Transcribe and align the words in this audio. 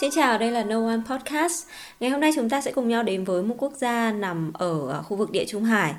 Xin 0.00 0.10
chào, 0.10 0.38
đây 0.38 0.50
là 0.50 0.64
No 0.64 0.86
One 0.86 1.00
Podcast. 1.10 1.66
Ngày 2.00 2.10
hôm 2.10 2.20
nay 2.20 2.30
chúng 2.34 2.48
ta 2.48 2.60
sẽ 2.60 2.72
cùng 2.72 2.88
nhau 2.88 3.02
đến 3.02 3.24
với 3.24 3.42
một 3.42 3.54
quốc 3.58 3.72
gia 3.72 4.12
nằm 4.12 4.52
ở 4.54 4.92
à, 4.92 5.02
khu 5.02 5.16
vực 5.16 5.30
địa 5.30 5.44
Trung 5.48 5.64
Hải. 5.64 5.94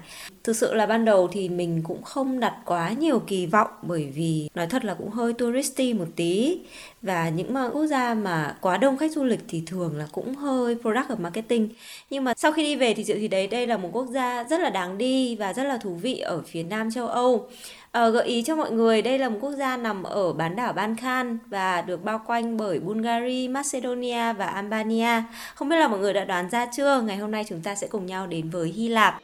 Thực 0.47 0.55
sự 0.55 0.73
là 0.73 0.85
ban 0.85 1.05
đầu 1.05 1.27
thì 1.31 1.49
mình 1.49 1.81
cũng 1.83 2.03
không 2.03 2.39
đặt 2.39 2.53
quá 2.65 2.91
nhiều 2.91 3.19
kỳ 3.19 3.45
vọng 3.45 3.67
bởi 3.81 4.11
vì 4.15 4.49
nói 4.55 4.67
thật 4.67 4.85
là 4.85 4.93
cũng 4.93 5.09
hơi 5.09 5.33
touristy 5.33 5.93
một 5.93 6.05
tí 6.15 6.59
và 7.01 7.29
những 7.29 7.55
quốc 7.73 7.85
gia 7.85 8.13
mà 8.13 8.55
quá 8.61 8.77
đông 8.77 8.97
khách 8.97 9.11
du 9.11 9.23
lịch 9.23 9.39
thì 9.47 9.63
thường 9.65 9.97
là 9.97 10.07
cũng 10.11 10.35
hơi 10.35 10.75
product 10.75 11.09
of 11.09 11.21
marketing. 11.21 11.69
Nhưng 12.09 12.23
mà 12.23 12.33
sau 12.37 12.51
khi 12.51 12.63
đi 12.63 12.75
về 12.75 12.93
thì 12.93 13.03
dự 13.03 13.15
thì 13.19 13.27
đấy 13.27 13.47
đây 13.47 13.67
là 13.67 13.77
một 13.77 13.89
quốc 13.93 14.05
gia 14.05 14.43
rất 14.43 14.59
là 14.59 14.69
đáng 14.69 14.97
đi 14.97 15.35
và 15.35 15.53
rất 15.53 15.63
là 15.63 15.77
thú 15.77 15.95
vị 15.95 16.19
ở 16.19 16.41
phía 16.47 16.63
nam 16.63 16.91
châu 16.91 17.07
Âu. 17.07 17.49
À, 17.91 18.09
gợi 18.09 18.27
ý 18.27 18.43
cho 18.43 18.55
mọi 18.55 18.71
người 18.71 19.01
đây 19.01 19.19
là 19.19 19.29
một 19.29 19.37
quốc 19.41 19.51
gia 19.51 19.77
nằm 19.77 20.03
ở 20.03 20.33
bán 20.33 20.55
đảo 20.55 20.73
ban 20.73 20.95
khan 20.95 21.37
và 21.47 21.81
được 21.81 22.03
bao 22.03 22.21
quanh 22.27 22.57
bởi 22.57 22.79
Bulgaria, 22.79 23.47
Macedonia 23.47 24.33
và 24.33 24.45
Albania. 24.45 25.23
Không 25.55 25.69
biết 25.69 25.77
là 25.77 25.87
mọi 25.87 25.99
người 25.99 26.13
đã 26.13 26.25
đoán 26.25 26.49
ra 26.49 26.65
chưa? 26.65 27.01
Ngày 27.01 27.17
hôm 27.17 27.31
nay 27.31 27.45
chúng 27.49 27.61
ta 27.61 27.75
sẽ 27.75 27.87
cùng 27.87 28.05
nhau 28.05 28.27
đến 28.27 28.49
với 28.49 28.69
Hy 28.69 28.89
Lạp. 28.89 29.21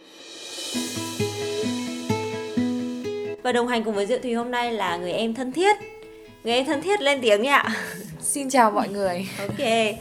Và 3.43 3.51
đồng 3.51 3.67
hành 3.67 3.83
cùng 3.83 3.95
với 3.95 4.05
Diệu 4.05 4.19
Thùy 4.23 4.33
hôm 4.33 4.51
nay 4.51 4.73
là 4.73 4.97
người 4.97 5.11
em 5.11 5.33
thân 5.33 5.51
thiết. 5.51 5.75
Người 6.43 6.53
em 6.53 6.65
thân 6.65 6.81
thiết 6.81 7.01
lên 7.01 7.19
tiếng 7.21 7.41
nhỉ 7.41 7.49
ạ 7.49 7.75
Xin 8.19 8.49
chào 8.49 8.71
mọi 8.71 8.89
người. 8.89 9.27
Ok, 9.39 9.59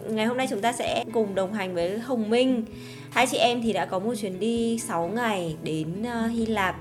ngày 0.09 0.27
hôm 0.27 0.37
nay 0.37 0.47
chúng 0.51 0.61
ta 0.61 0.73
sẽ 0.73 1.05
cùng 1.13 1.35
đồng 1.35 1.53
hành 1.53 1.75
với 1.75 1.99
Hồng 1.99 2.31
Minh. 2.31 2.65
Hai 3.11 3.27
chị 3.27 3.37
em 3.37 3.63
thì 3.63 3.73
đã 3.73 3.87
có 3.87 3.99
một 3.99 4.15
chuyến 4.21 4.41
đi 4.41 4.79
6 4.79 5.09
ngày 5.09 5.57
đến 5.63 6.03
ờ, 6.03 6.27
Hy 6.27 6.47
Lạp. 6.47 6.77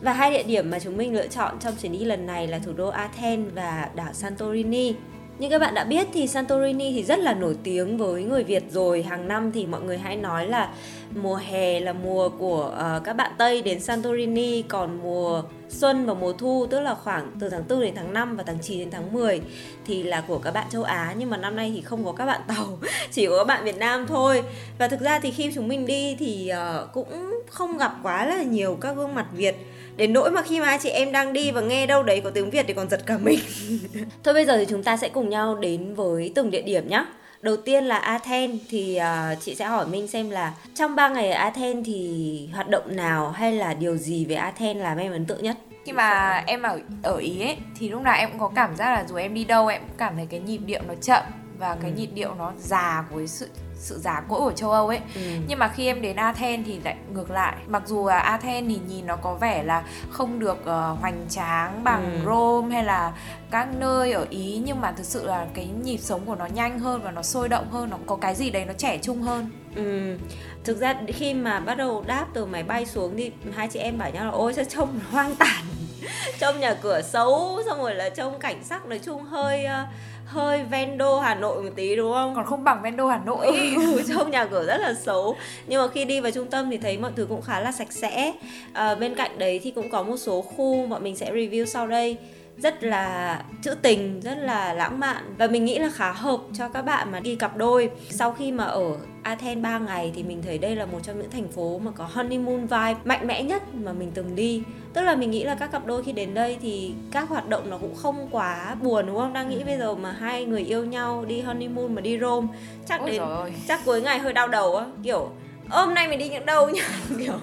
Và 0.00 0.12
hai 0.12 0.30
địa 0.30 0.42
điểm 0.42 0.70
mà 0.70 0.78
chúng 0.78 0.96
mình 0.96 1.14
lựa 1.14 1.26
chọn 1.26 1.54
trong 1.60 1.74
chuyến 1.82 1.92
đi 1.92 2.04
lần 2.04 2.26
này 2.26 2.46
là 2.46 2.58
thủ 2.58 2.72
đô 2.72 2.88
Athens 2.88 3.54
và 3.54 3.88
đảo 3.94 4.12
Santorini. 4.12 4.94
Như 5.42 5.48
các 5.48 5.58
bạn 5.58 5.74
đã 5.74 5.84
biết 5.84 6.08
thì 6.12 6.26
Santorini 6.26 6.92
thì 6.92 7.02
rất 7.02 7.18
là 7.18 7.34
nổi 7.34 7.56
tiếng 7.62 7.98
với 7.98 8.22
người 8.22 8.44
Việt 8.44 8.64
rồi. 8.70 9.02
Hàng 9.02 9.28
năm 9.28 9.52
thì 9.52 9.66
mọi 9.66 9.80
người 9.80 9.98
hay 9.98 10.16
nói 10.16 10.46
là 10.46 10.70
mùa 11.14 11.34
hè 11.34 11.80
là 11.80 11.92
mùa 11.92 12.28
của 12.28 12.74
uh, 12.96 13.04
các 13.04 13.12
bạn 13.12 13.32
Tây 13.38 13.62
đến 13.62 13.80
Santorini, 13.80 14.62
còn 14.62 14.98
mùa 15.02 15.42
xuân 15.68 16.06
và 16.06 16.14
mùa 16.14 16.32
thu 16.32 16.66
tức 16.70 16.80
là 16.80 16.94
khoảng 16.94 17.32
từ 17.40 17.48
tháng 17.48 17.62
4 17.68 17.80
đến 17.80 17.94
tháng 17.94 18.12
5 18.12 18.36
và 18.36 18.42
tháng 18.46 18.58
9 18.62 18.78
đến 18.78 18.90
tháng 18.90 19.12
10 19.12 19.40
thì 19.86 20.02
là 20.02 20.20
của 20.20 20.38
các 20.38 20.50
bạn 20.50 20.66
châu 20.70 20.82
Á 20.82 21.14
nhưng 21.18 21.30
mà 21.30 21.36
năm 21.36 21.56
nay 21.56 21.72
thì 21.74 21.80
không 21.80 22.04
có 22.04 22.12
các 22.12 22.26
bạn 22.26 22.40
tàu, 22.48 22.78
chỉ 23.10 23.26
có 23.26 23.38
các 23.38 23.44
bạn 23.44 23.64
Việt 23.64 23.78
Nam 23.78 24.06
thôi. 24.06 24.42
Và 24.78 24.88
thực 24.88 25.00
ra 25.00 25.18
thì 25.18 25.30
khi 25.30 25.50
chúng 25.54 25.68
mình 25.68 25.86
đi 25.86 26.16
thì 26.18 26.52
uh, 26.52 26.92
cũng 26.92 27.40
không 27.50 27.78
gặp 27.78 27.92
quá 28.02 28.26
là 28.26 28.42
nhiều 28.42 28.78
các 28.80 28.96
gương 28.96 29.14
mặt 29.14 29.26
Việt 29.32 29.56
đến 29.96 30.12
nỗi 30.12 30.30
mà 30.30 30.42
khi 30.42 30.60
mà 30.60 30.66
hai 30.66 30.78
chị 30.82 30.88
em 30.88 31.12
đang 31.12 31.32
đi 31.32 31.50
và 31.50 31.60
nghe 31.60 31.86
đâu 31.86 32.02
đấy 32.02 32.20
có 32.24 32.30
tiếng 32.30 32.50
Việt 32.50 32.64
thì 32.68 32.74
còn 32.74 32.88
giật 32.90 33.00
cả 33.06 33.18
mình. 33.18 33.38
Thôi 34.24 34.34
bây 34.34 34.44
giờ 34.44 34.56
thì 34.58 34.66
chúng 34.68 34.82
ta 34.82 34.96
sẽ 34.96 35.08
cùng 35.08 35.28
nhau 35.28 35.54
đến 35.54 35.94
với 35.94 36.32
từng 36.34 36.50
địa 36.50 36.62
điểm 36.62 36.88
nhé 36.88 37.04
đầu 37.42 37.56
tiên 37.56 37.84
là 37.84 37.96
Athens 37.98 38.62
thì 38.68 38.98
uh, 39.00 39.40
chị 39.40 39.54
sẽ 39.54 39.64
hỏi 39.64 39.86
Minh 39.86 40.08
xem 40.08 40.30
là 40.30 40.54
trong 40.74 40.94
3 40.94 41.08
ngày 41.08 41.30
ở 41.30 41.38
Athens 41.38 41.86
thì 41.86 42.48
hoạt 42.52 42.68
động 42.68 42.96
nào 42.96 43.30
hay 43.30 43.52
là 43.52 43.74
điều 43.74 43.96
gì 43.96 44.24
về 44.24 44.34
Athens 44.34 44.80
làm 44.80 44.98
em 44.98 45.12
ấn 45.12 45.26
tượng 45.26 45.42
nhất? 45.42 45.56
Khi 45.84 45.92
mà 45.92 46.42
em 46.46 46.62
ở 46.62 46.80
ở 47.02 47.16
ý 47.16 47.40
ấy 47.40 47.56
thì 47.78 47.88
lúc 47.88 48.02
nào 48.02 48.14
em 48.14 48.30
cũng 48.30 48.40
có 48.40 48.52
cảm 48.54 48.76
giác 48.76 48.94
là 48.94 49.04
dù 49.08 49.16
em 49.16 49.34
đi 49.34 49.44
đâu 49.44 49.66
em 49.66 49.80
cũng 49.80 49.96
cảm 49.98 50.16
thấy 50.16 50.26
cái 50.30 50.40
nhịp 50.40 50.58
điệu 50.66 50.80
nó 50.88 50.94
chậm 51.00 51.22
và 51.58 51.76
cái 51.82 51.90
ừ. 51.90 51.96
nhịp 51.96 52.08
điệu 52.14 52.34
nó 52.34 52.52
già 52.58 53.04
với 53.10 53.28
sự 53.28 53.48
sự 53.82 53.98
già 53.98 54.20
cỗi 54.28 54.40
của 54.40 54.52
châu 54.52 54.70
Âu 54.70 54.88
ấy 54.88 55.00
ừ. 55.14 55.20
nhưng 55.46 55.58
mà 55.58 55.68
khi 55.68 55.86
em 55.86 56.02
đến 56.02 56.16
Athens 56.16 56.66
thì 56.66 56.80
lại 56.84 56.96
ngược 57.12 57.30
lại 57.30 57.56
mặc 57.66 57.82
dù 57.86 58.08
là 58.08 58.18
Athens 58.18 58.68
thì 58.68 58.78
nhìn 58.88 59.06
nó 59.06 59.16
có 59.16 59.34
vẻ 59.34 59.62
là 59.62 59.84
không 60.10 60.38
được 60.38 60.58
uh, 60.60 61.00
hoành 61.00 61.26
tráng 61.28 61.84
bằng 61.84 62.12
ừ. 62.12 62.26
Rome 62.26 62.74
hay 62.74 62.84
là 62.84 63.12
các 63.50 63.68
nơi 63.78 64.12
ở 64.12 64.26
Ý 64.30 64.62
nhưng 64.64 64.80
mà 64.80 64.92
thực 64.92 65.06
sự 65.06 65.26
là 65.26 65.46
cái 65.54 65.68
nhịp 65.82 65.98
sống 65.98 66.26
của 66.26 66.34
nó 66.34 66.46
nhanh 66.46 66.78
hơn 66.78 67.00
và 67.04 67.10
nó 67.10 67.22
sôi 67.22 67.48
động 67.48 67.70
hơn 67.70 67.90
nó 67.90 67.96
có 68.06 68.16
cái 68.16 68.34
gì 68.34 68.50
đấy 68.50 68.64
nó 68.64 68.72
trẻ 68.72 68.98
trung 69.02 69.22
hơn 69.22 69.50
ừ. 69.74 70.16
thực 70.64 70.76
ra 70.76 70.94
khi 71.08 71.34
mà 71.34 71.60
bắt 71.60 71.74
đầu 71.74 72.04
đáp 72.06 72.26
từ 72.34 72.46
máy 72.46 72.62
bay 72.62 72.86
xuống 72.86 73.14
thì 73.16 73.32
hai 73.54 73.68
chị 73.68 73.78
em 73.78 73.98
bảo 73.98 74.10
nhau 74.10 74.24
là 74.24 74.30
ôi 74.30 74.54
sao 74.54 74.64
trông 74.64 75.00
hoang 75.10 75.36
tàn 75.36 75.64
trông 76.38 76.60
nhà 76.60 76.74
cửa 76.74 77.02
xấu 77.02 77.62
xong 77.66 77.78
rồi 77.78 77.94
là 77.94 78.08
trông 78.08 78.38
cảnh 78.38 78.64
sắc 78.64 78.86
nói 78.86 78.98
chung 78.98 79.22
hơi 79.22 79.64
uh, 79.64 79.88
hơi 80.26 80.62
ven 80.62 80.98
đô 80.98 81.18
Hà 81.18 81.34
Nội 81.34 81.62
một 81.62 81.70
tí 81.76 81.96
đúng 81.96 82.12
không? 82.12 82.34
Còn 82.34 82.46
không 82.46 82.64
bằng 82.64 82.82
ven 82.82 82.96
đô 82.96 83.06
Hà 83.06 83.20
Nội. 83.26 83.46
Ừ, 83.46 84.02
trong 84.08 84.30
nhà 84.30 84.44
cửa 84.44 84.64
rất 84.66 84.76
là 84.76 84.94
xấu. 84.94 85.36
Nhưng 85.66 85.82
mà 85.82 85.88
khi 85.88 86.04
đi 86.04 86.20
vào 86.20 86.30
trung 86.30 86.50
tâm 86.50 86.70
thì 86.70 86.78
thấy 86.78 86.98
mọi 86.98 87.10
thứ 87.16 87.26
cũng 87.28 87.42
khá 87.42 87.60
là 87.60 87.72
sạch 87.72 87.92
sẽ. 87.92 88.32
À, 88.72 88.94
bên 88.94 89.14
cạnh 89.14 89.38
đấy 89.38 89.60
thì 89.62 89.70
cũng 89.70 89.90
có 89.90 90.02
một 90.02 90.16
số 90.16 90.42
khu 90.42 90.86
bọn 90.86 91.04
mình 91.04 91.16
sẽ 91.16 91.32
review 91.32 91.64
sau 91.64 91.86
đây 91.86 92.16
rất 92.62 92.84
là 92.84 93.42
trữ 93.62 93.74
tình, 93.74 94.20
rất 94.20 94.38
là 94.38 94.74
lãng 94.74 95.00
mạn. 95.00 95.34
Và 95.38 95.46
mình 95.46 95.64
nghĩ 95.64 95.78
là 95.78 95.90
khá 95.94 96.12
hợp 96.12 96.40
cho 96.58 96.68
các 96.68 96.82
bạn 96.82 97.12
mà 97.12 97.20
đi 97.20 97.36
cặp 97.36 97.56
đôi. 97.56 97.90
Sau 98.10 98.32
khi 98.32 98.52
mà 98.52 98.64
ở 98.64 98.96
Athens 99.22 99.62
3 99.62 99.78
ngày 99.78 100.12
thì 100.14 100.22
mình 100.22 100.42
thấy 100.42 100.58
đây 100.58 100.76
là 100.76 100.86
một 100.86 100.98
trong 101.02 101.18
những 101.18 101.30
thành 101.30 101.48
phố 101.48 101.78
mà 101.78 101.90
có 101.90 102.08
honeymoon 102.12 102.60
vibe 102.60 102.96
mạnh 103.04 103.26
mẽ 103.26 103.42
nhất 103.42 103.62
mà 103.74 103.92
mình 103.92 104.10
từng 104.14 104.36
đi. 104.36 104.62
Tức 104.92 105.02
là 105.02 105.14
mình 105.14 105.30
nghĩ 105.30 105.44
là 105.44 105.54
các 105.54 105.72
cặp 105.72 105.86
đôi 105.86 106.02
khi 106.02 106.12
đến 106.12 106.34
đây 106.34 106.58
thì 106.62 106.94
các 107.12 107.28
hoạt 107.28 107.48
động 107.48 107.70
nó 107.70 107.78
cũng 107.78 107.94
không 107.94 108.28
quá 108.30 108.76
buồn 108.82 109.06
đúng 109.06 109.16
không? 109.16 109.32
Đang 109.32 109.50
nghĩ 109.50 109.64
bây 109.64 109.78
giờ 109.78 109.94
mà 109.94 110.12
hai 110.12 110.44
người 110.44 110.62
yêu 110.62 110.84
nhau 110.84 111.24
đi 111.28 111.40
honeymoon 111.40 111.94
mà 111.94 112.00
đi 112.00 112.18
Rome 112.18 112.48
chắc 112.88 113.00
Ôi 113.00 113.10
đến 113.10 113.22
chắc 113.68 113.80
cuối 113.84 114.02
ngày 114.02 114.18
hơi 114.18 114.32
đau 114.32 114.48
đầu 114.48 114.76
á, 114.76 114.86
kiểu 115.02 115.30
hôm 115.68 115.94
nay 115.94 116.08
mình 116.08 116.18
đi 116.18 116.28
những 116.28 116.46
đâu 116.46 116.68
nhá 116.68 116.88
kiểu 117.18 117.34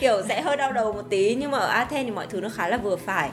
kiểu 0.00 0.22
sẽ 0.28 0.40
hơi 0.42 0.56
đau 0.56 0.72
đầu 0.72 0.92
một 0.92 1.04
tí. 1.10 1.34
Nhưng 1.34 1.50
mà 1.50 1.58
ở 1.58 1.66
Athens 1.66 2.04
thì 2.04 2.10
mọi 2.10 2.26
thứ 2.26 2.40
nó 2.40 2.48
khá 2.48 2.68
là 2.68 2.76
vừa 2.76 2.96
phải 2.96 3.30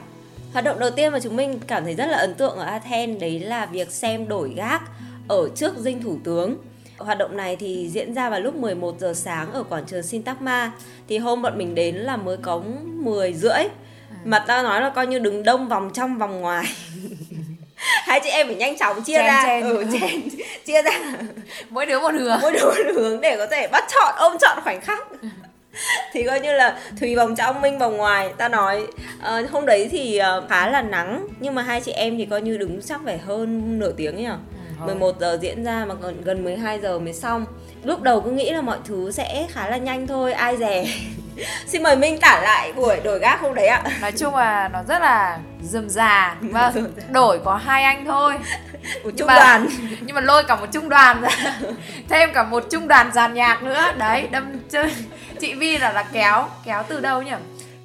Hoạt 0.53 0.65
động 0.65 0.79
đầu 0.79 0.89
tiên 0.89 1.11
mà 1.11 1.19
chúng 1.19 1.35
mình 1.35 1.59
cảm 1.67 1.83
thấy 1.83 1.95
rất 1.95 2.05
là 2.05 2.17
ấn 2.17 2.33
tượng 2.33 2.57
ở 2.57 2.65
Athens 2.65 3.21
đấy 3.21 3.39
là 3.39 3.65
việc 3.65 3.91
xem 3.91 4.27
đổi 4.27 4.53
gác 4.55 4.81
ở 5.27 5.49
trước 5.55 5.77
dinh 5.77 6.01
thủ 6.01 6.17
tướng. 6.23 6.57
Hoạt 6.97 7.17
động 7.17 7.37
này 7.37 7.55
thì 7.55 7.89
diễn 7.89 8.13
ra 8.13 8.29
vào 8.29 8.39
lúc 8.39 8.55
11 8.55 8.95
giờ 8.99 9.13
sáng 9.13 9.51
ở 9.53 9.63
quảng 9.63 9.83
trường 9.87 10.03
Syntagma. 10.03 10.71
Thì 11.07 11.17
hôm 11.17 11.41
bọn 11.41 11.57
mình 11.57 11.75
đến 11.75 11.95
là 11.95 12.17
mới 12.17 12.37
có 12.37 12.61
10 12.83 13.33
rưỡi. 13.33 13.51
À. 13.51 13.67
Mà 14.23 14.39
ta 14.39 14.63
nói 14.63 14.81
là 14.81 14.89
coi 14.89 15.07
như 15.07 15.19
đứng 15.19 15.43
đông 15.43 15.67
vòng 15.67 15.91
trong 15.93 16.17
vòng 16.17 16.41
ngoài. 16.41 16.65
hai 17.75 18.19
chị 18.23 18.29
em 18.29 18.47
phải 18.47 18.55
nhanh 18.55 18.77
chóng 18.77 19.03
chia 19.03 19.13
chen, 19.13 19.25
ra 19.25 19.43
chen. 19.45 19.63
Ừ, 19.63 19.85
chen, 19.93 20.21
chia 20.65 20.81
ra 20.81 20.91
mỗi 21.69 21.85
đứa 21.85 21.99
một 21.99 22.13
hướng 22.13 22.39
mỗi 22.41 22.51
đứa 22.51 22.65
một 22.65 22.73
hướng 22.95 23.21
để 23.21 23.37
có 23.37 23.47
thể 23.47 23.67
bắt 23.67 23.83
chọn 23.93 24.13
ôm 24.17 24.37
chọn 24.41 24.59
khoảnh 24.63 24.81
khắc 24.81 25.07
thì 26.13 26.23
coi 26.23 26.39
như 26.39 26.53
là 26.53 26.77
thùy 26.99 27.15
vòng 27.15 27.35
trong 27.35 27.61
minh 27.61 27.79
vòng 27.79 27.97
ngoài 27.97 28.33
ta 28.37 28.49
nói 28.49 28.87
uh, 29.17 29.51
hôm 29.51 29.65
đấy 29.65 29.89
thì 29.91 30.19
uh, 30.37 30.49
khá 30.49 30.67
là 30.67 30.81
nắng 30.81 31.27
nhưng 31.39 31.55
mà 31.55 31.61
hai 31.61 31.81
chị 31.81 31.91
em 31.91 32.17
thì 32.17 32.25
coi 32.25 32.41
như 32.41 32.57
đứng 32.57 32.81
chắc 32.81 33.01
phải 33.05 33.17
hơn 33.17 33.79
nửa 33.79 33.91
tiếng 33.91 34.15
nhỉ? 34.17 34.25
Ừ, 34.79 34.85
11 34.85 35.19
giờ 35.19 35.37
diễn 35.41 35.63
ra 35.63 35.85
mà 35.85 35.95
còn 36.01 36.21
gần 36.21 36.43
12 36.43 36.79
giờ 36.79 36.99
mới 36.99 37.13
xong. 37.13 37.45
Lúc 37.83 38.01
đầu 38.01 38.21
cứ 38.21 38.31
nghĩ 38.31 38.51
là 38.51 38.61
mọi 38.61 38.77
thứ 38.85 39.11
sẽ 39.11 39.47
khá 39.49 39.69
là 39.69 39.77
nhanh 39.77 40.07
thôi 40.07 40.33
ai 40.33 40.57
dè. 40.57 40.85
Xin 41.67 41.83
mời 41.83 41.95
minh 41.95 42.19
tả 42.19 42.41
lại 42.43 42.73
buổi 42.73 42.99
đổi 43.03 43.19
gác 43.19 43.41
hôm 43.41 43.53
đấy 43.55 43.67
ạ. 43.67 43.83
Nói 44.01 44.11
chung 44.11 44.35
là 44.35 44.69
nó 44.73 44.79
rất 44.87 45.01
là 45.01 45.39
dườm 45.63 45.89
già 45.89 46.35
vâng 46.41 46.93
đổi 47.11 47.39
có 47.45 47.55
hai 47.55 47.83
anh 47.83 48.05
thôi. 48.05 48.33
Một 49.03 49.11
trung 49.17 49.27
mà, 49.27 49.35
đoàn. 49.35 49.67
nhưng 50.01 50.15
mà 50.15 50.21
lôi 50.21 50.43
cả 50.43 50.55
một 50.55 50.67
trung 50.71 50.89
đoàn 50.89 51.21
ra. 51.21 51.29
Thêm 52.09 52.29
cả 52.33 52.43
một 52.43 52.63
trung 52.69 52.87
đoàn 52.87 53.11
giàn 53.13 53.33
nhạc 53.33 53.63
nữa. 53.63 53.83
Đấy 53.97 54.27
đâm 54.31 54.59
chơi 54.69 54.91
chị 55.43 55.53
vi 55.53 55.77
là 55.77 55.93
là 55.93 56.03
kéo 56.13 56.45
kéo 56.65 56.83
từ 56.87 56.99
đâu 56.99 57.21
nhỉ? 57.21 57.31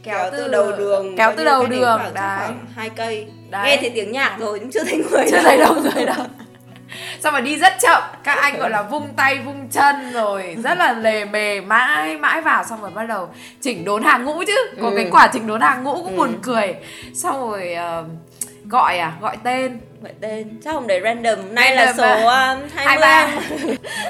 Kéo, 0.02 0.18
kéo 0.18 0.30
từ, 0.32 0.38
từ 0.38 0.48
đầu 0.48 0.72
đường 0.72 1.16
kéo 1.16 1.32
từ 1.36 1.44
đầu 1.44 1.66
đường 1.66 2.00
đấy. 2.14 2.48
hai 2.76 2.90
cây. 2.90 3.26
Đấy. 3.50 3.66
nghe 3.66 3.76
thấy 3.76 3.90
tiếng 3.94 4.12
nhạc 4.12 4.36
rồi 4.38 4.58
nhưng 4.60 4.70
chưa 4.70 4.84
thấy 4.84 5.04
người. 5.10 5.24
Chưa 5.30 5.42
thấy 5.42 5.56
đâu 5.56 5.74
người 5.74 6.06
đâu. 6.06 6.26
Xong 7.20 7.32
rồi 7.32 7.42
đi 7.42 7.56
rất 7.56 7.72
chậm? 7.80 8.02
Các 8.24 8.38
anh 8.38 8.58
gọi 8.58 8.70
là 8.70 8.82
vung 8.82 9.08
tay 9.16 9.38
vung 9.38 9.68
chân 9.70 10.12
rồi 10.12 10.56
rất 10.64 10.78
là 10.78 10.92
lề 10.92 11.24
mề 11.24 11.60
mãi 11.60 12.16
mãi 12.16 12.40
vào 12.40 12.64
xong 12.64 12.80
rồi 12.80 12.90
bắt 12.90 13.04
đầu 13.04 13.28
chỉnh 13.60 13.84
đốn 13.84 14.02
hàng 14.02 14.24
ngũ 14.24 14.42
chứ. 14.46 14.70
Có 14.82 14.88
ừ. 14.88 14.96
cái 14.96 15.08
quả 15.10 15.28
chỉnh 15.32 15.46
đốn 15.46 15.60
hàng 15.60 15.84
ngũ 15.84 15.94
cũng 15.94 16.12
ừ. 16.12 16.16
buồn 16.16 16.38
cười. 16.42 16.74
Xong 17.14 17.50
rồi 17.50 17.76
uh, 18.00 18.06
gọi 18.70 18.98
à? 18.98 19.12
Gọi 19.20 19.36
tên. 19.44 19.80
Gọi 20.02 20.12
tên. 20.20 20.60
Chắc 20.64 20.74
hôm 20.74 20.86
đấy 20.86 21.00
random. 21.04 21.54
Nay 21.54 21.76
random 21.76 21.96
là 21.96 22.18
số 22.20 22.26
à. 22.28 22.52
um, 22.52 22.60
20 22.74 23.06
23. 23.06 23.28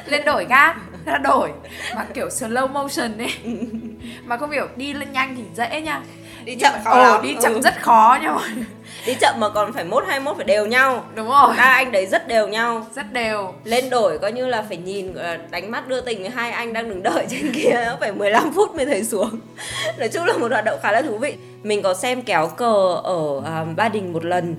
lên 0.06 0.24
đổi 0.24 0.44
gác 0.44 0.76
ra 1.06 1.18
đổi. 1.18 1.50
Mà 1.94 2.04
kiểu 2.14 2.28
slow 2.28 2.68
motion 2.68 3.18
ấy. 3.18 3.34
Mà 4.24 4.36
không 4.36 4.50
hiểu 4.50 4.68
đi 4.76 4.92
lên 4.92 5.12
nhanh 5.12 5.36
thì 5.36 5.42
dễ 5.56 5.80
nha. 5.80 6.00
Đi 6.44 6.54
chậm 6.54 6.72
khó 6.84 6.90
ờ, 6.90 7.20
đi 7.22 7.36
chậm 7.42 7.54
ừ. 7.54 7.60
rất 7.60 7.82
khó 7.82 8.18
nha 8.22 8.32
mọi 8.32 8.48
đi 9.06 9.14
chậm 9.20 9.34
mà 9.38 9.48
còn 9.48 9.72
phải 9.72 9.84
mốt 9.84 10.04
hai 10.06 10.20
mốt 10.20 10.36
phải 10.36 10.44
đều 10.44 10.66
nhau. 10.66 11.04
Đúng 11.14 11.28
rồi. 11.28 11.54
Ba 11.56 11.64
anh 11.64 11.92
đấy 11.92 12.06
rất 12.06 12.28
đều 12.28 12.48
nhau. 12.48 12.86
Rất 12.94 13.12
đều. 13.12 13.54
Lên 13.64 13.90
đổi 13.90 14.18
coi 14.18 14.32
như 14.32 14.46
là 14.46 14.62
phải 14.68 14.76
nhìn 14.76 15.14
đánh 15.50 15.70
mắt 15.70 15.88
đưa 15.88 16.00
tình 16.00 16.20
với 16.20 16.30
hai 16.30 16.50
anh 16.50 16.72
đang 16.72 16.88
đứng 16.88 17.02
đợi 17.02 17.26
trên 17.30 17.52
kia 17.54 17.96
phải 18.00 18.12
15 18.12 18.52
phút 18.54 18.74
mới 18.74 18.86
thấy 18.86 19.04
xuống. 19.04 19.40
Nói 19.98 20.08
chung 20.08 20.24
là 20.24 20.36
một 20.36 20.52
hoạt 20.52 20.64
động 20.64 20.78
khá 20.82 20.92
là 20.92 21.02
thú 21.02 21.18
vị. 21.18 21.34
Mình 21.62 21.82
có 21.82 21.94
xem 21.94 22.22
kéo 22.22 22.46
cờ 22.46 23.00
ở 23.04 23.36
um, 23.36 23.76
ba 23.76 23.88
đình 23.88 24.12
một 24.12 24.24
lần 24.24 24.56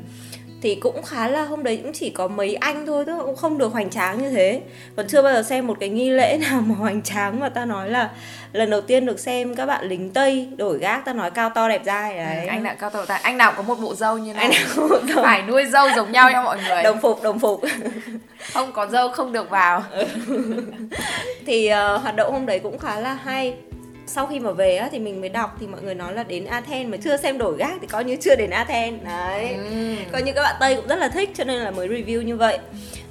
thì 0.62 0.76
cũng 0.76 1.04
khá 1.04 1.28
là 1.28 1.44
hôm 1.46 1.64
đấy 1.64 1.80
cũng 1.84 1.94
chỉ 1.94 2.10
có 2.10 2.28
mấy 2.28 2.56
anh 2.56 2.86
thôi 2.86 3.06
tức 3.06 3.18
là 3.18 3.24
cũng 3.24 3.36
không 3.36 3.58
được 3.58 3.72
hoành 3.74 3.90
tráng 3.90 4.22
như 4.22 4.30
thế. 4.30 4.62
Còn 4.96 5.08
chưa 5.08 5.22
bao 5.22 5.34
giờ 5.34 5.44
xem 5.44 5.68
một 5.68 5.78
cái 5.80 5.90
nghi 5.90 6.10
lễ 6.10 6.38
nào 6.52 6.62
mà 6.62 6.76
hoành 6.76 7.02
tráng 7.02 7.40
mà 7.40 7.50
ta 7.50 7.66
nói 7.66 7.90
là 7.90 8.10
lần 8.54 8.70
đầu 8.70 8.82
tiên 8.82 9.06
được 9.06 9.20
xem 9.20 9.56
các 9.56 9.66
bạn 9.66 9.86
lính 9.86 10.10
tây 10.10 10.50
đổi 10.58 10.78
gác 10.78 11.06
ta 11.06 11.14
nói 11.14 11.32
cao 11.32 11.50
to 11.50 11.70
đẹp 11.70 11.82
dai 11.86 12.18
đấy. 12.18 12.46
ừ, 12.46 12.48
anh 12.48 12.64
nào 12.64 12.76
cao 12.80 12.90
to 12.90 13.06
tại 13.06 13.20
anh 13.24 13.38
nào 13.38 13.54
có 13.58 13.64
một 13.64 13.76
bộ 13.82 13.96
râu 13.96 14.18
như 14.18 14.34
này 14.34 14.44
anh 14.44 14.52
nào? 14.52 14.88
dâu. 15.08 15.24
phải 15.24 15.42
nuôi 15.42 15.66
dâu 15.66 15.88
giống 15.96 16.12
nhau 16.12 16.32
nha 16.32 16.42
mọi 16.42 16.58
người. 16.68 16.84
Đồng 16.84 17.02
phục 17.02 17.24
đồng 17.24 17.40
phục. 17.40 17.62
Không 18.54 18.72
có 18.72 18.88
dâu 18.88 19.10
không 19.10 19.34
được 19.34 19.50
vào. 19.50 19.84
Thì 21.46 21.72
uh, 21.96 22.02
hoạt 22.02 22.16
động 22.16 22.34
hôm 22.34 22.46
đấy 22.46 22.60
cũng 22.60 22.78
khá 22.78 23.00
là 23.00 23.14
hay 23.14 23.56
sau 24.10 24.28
khi 24.28 24.40
mà 24.40 24.52
về 24.52 24.76
á 24.76 24.90
thì 24.92 25.00
mình 25.00 25.22
mới 25.22 25.30
đọc 25.30 25.58
thì 25.60 25.68
mọi 25.68 25.82
người 25.82 25.96
nói 25.96 26.14
là 26.14 26.24
đến 26.24 26.46
Athens 26.46 26.90
mà 26.90 26.98
chưa 26.98 27.18
xem 27.18 27.38
đổi 27.38 27.58
gác 27.58 27.78
thì 27.82 27.88
coi 27.88 28.04
như 28.04 28.16
chưa 28.16 28.36
đến 28.36 28.50
Athens. 28.50 29.04
Đấy. 29.04 29.54
Ừ. 29.54 29.96
coi 30.12 30.24
như 30.24 30.32
các 30.34 30.42
bạn 30.42 30.56
Tây 30.60 30.76
cũng 30.76 30.88
rất 30.88 30.96
là 30.96 31.08
thích 31.08 31.30
cho 31.34 31.44
nên 31.44 31.60
là 31.60 31.72
mới 31.72 31.88
review 31.88 32.22
như 32.22 32.36
vậy. 32.38 32.60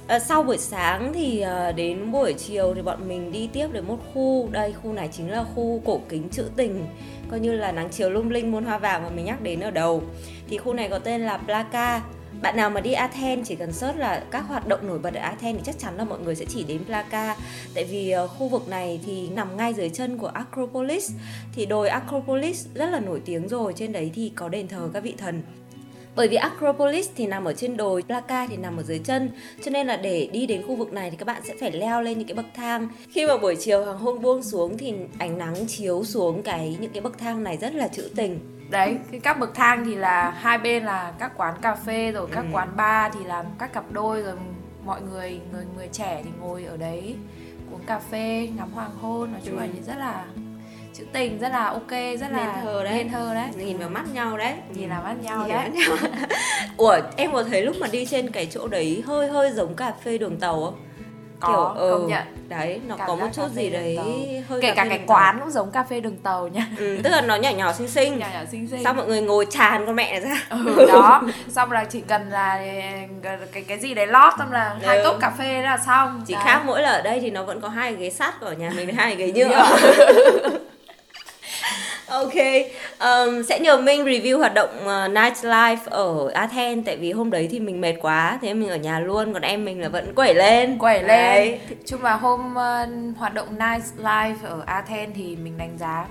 À, 0.07 0.19
sau 0.19 0.43
buổi 0.43 0.57
sáng 0.57 1.13
thì 1.13 1.41
à, 1.41 1.71
đến 1.71 2.11
buổi 2.11 2.33
chiều 2.33 2.73
thì 2.75 2.81
bọn 2.81 3.07
mình 3.07 3.31
đi 3.31 3.49
tiếp 3.53 3.67
đến 3.71 3.85
một 3.87 3.97
khu. 4.13 4.49
Đây 4.51 4.73
khu 4.83 4.93
này 4.93 5.09
chính 5.11 5.31
là 5.31 5.43
khu 5.55 5.81
cổ 5.85 6.01
kính 6.09 6.29
trữ 6.29 6.43
tình. 6.55 6.85
Coi 7.31 7.39
như 7.39 7.51
là 7.51 7.71
nắng 7.71 7.89
chiều 7.91 8.09
lung 8.09 8.31
linh 8.31 8.51
muôn 8.51 8.65
hoa 8.65 8.77
vàng 8.77 9.03
mà 9.03 9.09
mình 9.09 9.25
nhắc 9.25 9.41
đến 9.41 9.59
ở 9.59 9.71
đầu. 9.71 10.03
Thì 10.49 10.57
khu 10.57 10.73
này 10.73 10.89
có 10.89 10.99
tên 10.99 11.21
là 11.21 11.37
Plaka 11.37 12.01
bạn 12.41 12.57
nào 12.57 12.69
mà 12.69 12.81
đi 12.81 12.91
Athens 12.91 13.47
chỉ 13.47 13.55
cần 13.55 13.71
search 13.71 13.97
là 13.97 14.23
các 14.31 14.41
hoạt 14.41 14.67
động 14.67 14.87
nổi 14.87 14.99
bật 14.99 15.13
ở 15.13 15.21
Athens 15.21 15.57
thì 15.57 15.63
chắc 15.65 15.79
chắn 15.79 15.97
là 15.97 16.03
mọi 16.03 16.19
người 16.19 16.35
sẽ 16.35 16.45
chỉ 16.45 16.63
đến 16.63 16.85
Plaka 16.85 17.35
tại 17.75 17.83
vì 17.83 18.11
ờ, 18.11 18.27
khu 18.27 18.47
vực 18.47 18.67
này 18.67 18.99
thì 19.05 19.29
nằm 19.29 19.57
ngay 19.57 19.73
dưới 19.73 19.89
chân 19.89 20.17
của 20.17 20.27
Acropolis. 20.27 21.11
Thì 21.55 21.65
đồi 21.65 21.89
Acropolis 21.89 22.67
rất 22.73 22.89
là 22.89 22.99
nổi 22.99 23.21
tiếng 23.25 23.47
rồi 23.47 23.73
trên 23.75 23.91
đấy 23.91 24.11
thì 24.15 24.31
có 24.35 24.49
đền 24.49 24.67
thờ 24.67 24.89
các 24.93 25.03
vị 25.03 25.13
thần. 25.17 25.41
Bởi 26.15 26.27
vì 26.27 26.35
Acropolis 26.35 27.09
thì 27.15 27.27
nằm 27.27 27.45
ở 27.45 27.53
trên 27.53 27.77
đồi, 27.77 28.03
Plaka 28.03 28.47
thì 28.47 28.57
nằm 28.57 28.77
ở 28.77 28.83
dưới 28.83 28.99
chân. 28.99 29.29
Cho 29.65 29.71
nên 29.71 29.87
là 29.87 29.97
để 29.97 30.29
đi 30.33 30.45
đến 30.45 30.63
khu 30.67 30.75
vực 30.75 30.93
này 30.93 31.11
thì 31.11 31.17
các 31.17 31.25
bạn 31.25 31.41
sẽ 31.45 31.53
phải 31.59 31.71
leo 31.71 32.01
lên 32.01 32.17
những 32.17 32.27
cái 32.27 32.35
bậc 32.35 32.45
thang. 32.55 32.87
Khi 33.09 33.25
mà 33.25 33.37
buổi 33.37 33.55
chiều 33.55 33.85
hoàng 33.85 33.97
hôn 33.97 34.21
buông 34.21 34.43
xuống 34.43 34.77
thì 34.77 34.93
ánh 35.17 35.37
nắng 35.37 35.67
chiếu 35.67 36.03
xuống 36.03 36.43
cái 36.43 36.77
những 36.79 36.91
cái 36.91 37.01
bậc 37.01 37.17
thang 37.17 37.43
này 37.43 37.57
rất 37.57 37.75
là 37.75 37.87
trữ 37.87 38.09
tình 38.15 38.58
đấy 38.69 38.97
cái 39.11 39.19
các 39.19 39.39
bậc 39.39 39.55
thang 39.55 39.85
thì 39.85 39.95
là 39.95 40.31
hai 40.31 40.57
bên 40.57 40.83
là 40.83 41.13
các 41.19 41.31
quán 41.37 41.55
cà 41.61 41.75
phê 41.75 42.11
rồi 42.11 42.27
các 42.31 42.41
ừ. 42.41 42.47
quán 42.51 42.69
bar 42.75 43.13
thì 43.13 43.23
làm 43.23 43.45
các 43.59 43.73
cặp 43.73 43.83
đôi 43.91 44.21
rồi 44.21 44.35
mọi 44.85 45.01
người 45.01 45.39
người 45.51 45.65
người 45.75 45.87
trẻ 45.91 46.21
thì 46.23 46.29
ngồi 46.39 46.63
ở 46.63 46.77
đấy 46.77 47.15
uống 47.71 47.85
cà 47.85 47.99
phê 47.99 48.49
ngắm 48.57 48.71
hoàng 48.71 48.91
hôn 49.01 49.31
nói 49.31 49.41
chung 49.45 49.57
ừ. 49.57 49.61
là 49.61 49.67
rất 49.87 49.97
là 49.97 50.25
chữ 50.93 51.05
tình 51.13 51.39
rất 51.39 51.49
là 51.49 51.65
ok 51.65 51.91
rất 51.91 52.31
là 52.31 52.53
nên 52.53 52.63
thơ 52.63 52.83
đấy 52.83 52.93
nên 52.93 53.09
thơ 53.09 53.33
đấy 53.33 53.49
nhìn 53.57 53.77
vào 53.77 53.89
mắt 53.89 54.05
nhau 54.13 54.37
đấy 54.37 54.53
nhìn 54.73 54.89
vào 54.89 55.03
mắt 55.03 55.15
nhau 55.21 55.39
nhìn 55.47 55.55
đấy 55.55 55.69
nhau. 55.69 55.97
ủa 56.77 56.99
em 57.17 57.31
có 57.31 57.43
thấy 57.43 57.61
lúc 57.61 57.75
mà 57.79 57.87
đi 57.91 58.05
trên 58.05 58.31
cái 58.31 58.45
chỗ 58.45 58.67
đấy 58.67 59.03
hơi 59.05 59.27
hơi 59.27 59.51
giống 59.51 59.75
cà 59.75 59.93
phê 60.03 60.17
đường 60.17 60.39
tàu 60.39 60.65
không 60.65 60.88
có 61.39 61.47
kiểu, 61.47 61.83
ừ, 61.83 61.91
công 61.91 62.07
nhận. 62.07 62.23
đấy 62.49 62.81
nó 62.87 62.95
Cảm 62.97 63.07
có 63.07 63.15
một 63.15 63.27
chút 63.33 63.51
gì 63.51 63.69
đấy 63.69 63.97
hơi 64.49 64.61
kể 64.61 64.73
cả 64.75 64.85
cái 64.89 64.99
quán 65.07 65.35
tàu. 65.35 65.45
cũng 65.45 65.51
giống 65.51 65.71
cà 65.71 65.83
phê 65.83 65.99
đường 65.99 66.17
tàu 66.17 66.47
nha. 66.47 66.67
Ừ, 66.77 66.99
tức 67.03 67.09
là 67.09 67.21
nó 67.21 67.35
nhỏ 67.35 67.49
nhỏ 67.49 67.73
xinh 67.73 67.87
xinh. 67.87 68.19
Nhỏ 68.19 68.27
nhỏ 68.33 68.39
xinh 68.51 68.67
xinh. 68.67 68.83
Xong 68.83 68.97
mọi 68.97 69.07
người 69.07 69.21
ngồi 69.21 69.45
tràn 69.49 69.85
con 69.85 69.95
mẹ 69.95 70.19
ra. 70.19 70.45
Ừ, 70.49 70.85
đó. 70.87 71.21
Xong 71.49 71.71
là 71.71 71.83
chỉ 71.83 72.01
cần 72.01 72.29
là 72.29 72.63
cái 73.51 73.63
cái 73.67 73.79
gì 73.79 73.93
đấy 73.93 74.07
lót 74.07 74.33
xong 74.37 74.51
là 74.51 74.69
ừ. 74.81 74.87
hai 74.87 74.99
cốc 75.03 75.17
cà 75.19 75.29
phê 75.29 75.61
là 75.61 75.77
xong. 75.85 76.21
Chỉ 76.27 76.33
đấy. 76.33 76.43
khác 76.45 76.61
mỗi 76.65 76.81
là 76.81 76.91
ở 76.91 77.01
đây 77.01 77.19
thì 77.19 77.31
nó 77.31 77.43
vẫn 77.43 77.61
có 77.61 77.69
hai 77.69 77.95
ghế 77.95 78.09
sắt 78.09 78.41
ở 78.41 78.53
nhà 78.53 78.71
mình 78.75 78.95
hai 78.95 79.15
ghế 79.15 79.31
nhựa 79.35 79.65
Ok, 82.09 82.33
um, 82.99 83.43
sẽ 83.43 83.59
nhờ 83.59 83.77
Minh 83.77 84.05
review 84.05 84.37
hoạt 84.37 84.53
động 84.53 84.69
uh, 84.81 85.11
nightlife 85.11 85.77
ở 85.85 86.29
Athens 86.33 86.85
tại 86.85 86.97
vì 86.97 87.11
hôm 87.11 87.31
đấy 87.31 87.47
thì 87.51 87.59
mình 87.59 87.81
mệt 87.81 87.93
quá, 88.01 88.39
thế 88.41 88.53
mình 88.53 88.69
ở 88.69 88.75
nhà 88.75 88.99
luôn, 88.99 89.33
còn 89.33 89.41
em 89.41 89.65
mình 89.65 89.81
là 89.81 89.89
vẫn 89.89 90.15
quẩy 90.15 90.33
lên. 90.33 90.77
Quẩy 90.77 91.03
lên. 91.03 91.59
Chung 91.85 92.03
là 92.03 92.13
hôm 92.13 92.51
uh, 92.51 93.17
hoạt 93.17 93.33
động 93.33 93.57
nightlife 93.57 94.35
ở 94.43 94.63
Athens 94.65 95.15
thì 95.15 95.35
mình 95.35 95.57
đánh 95.57 95.77
giá 95.77 96.05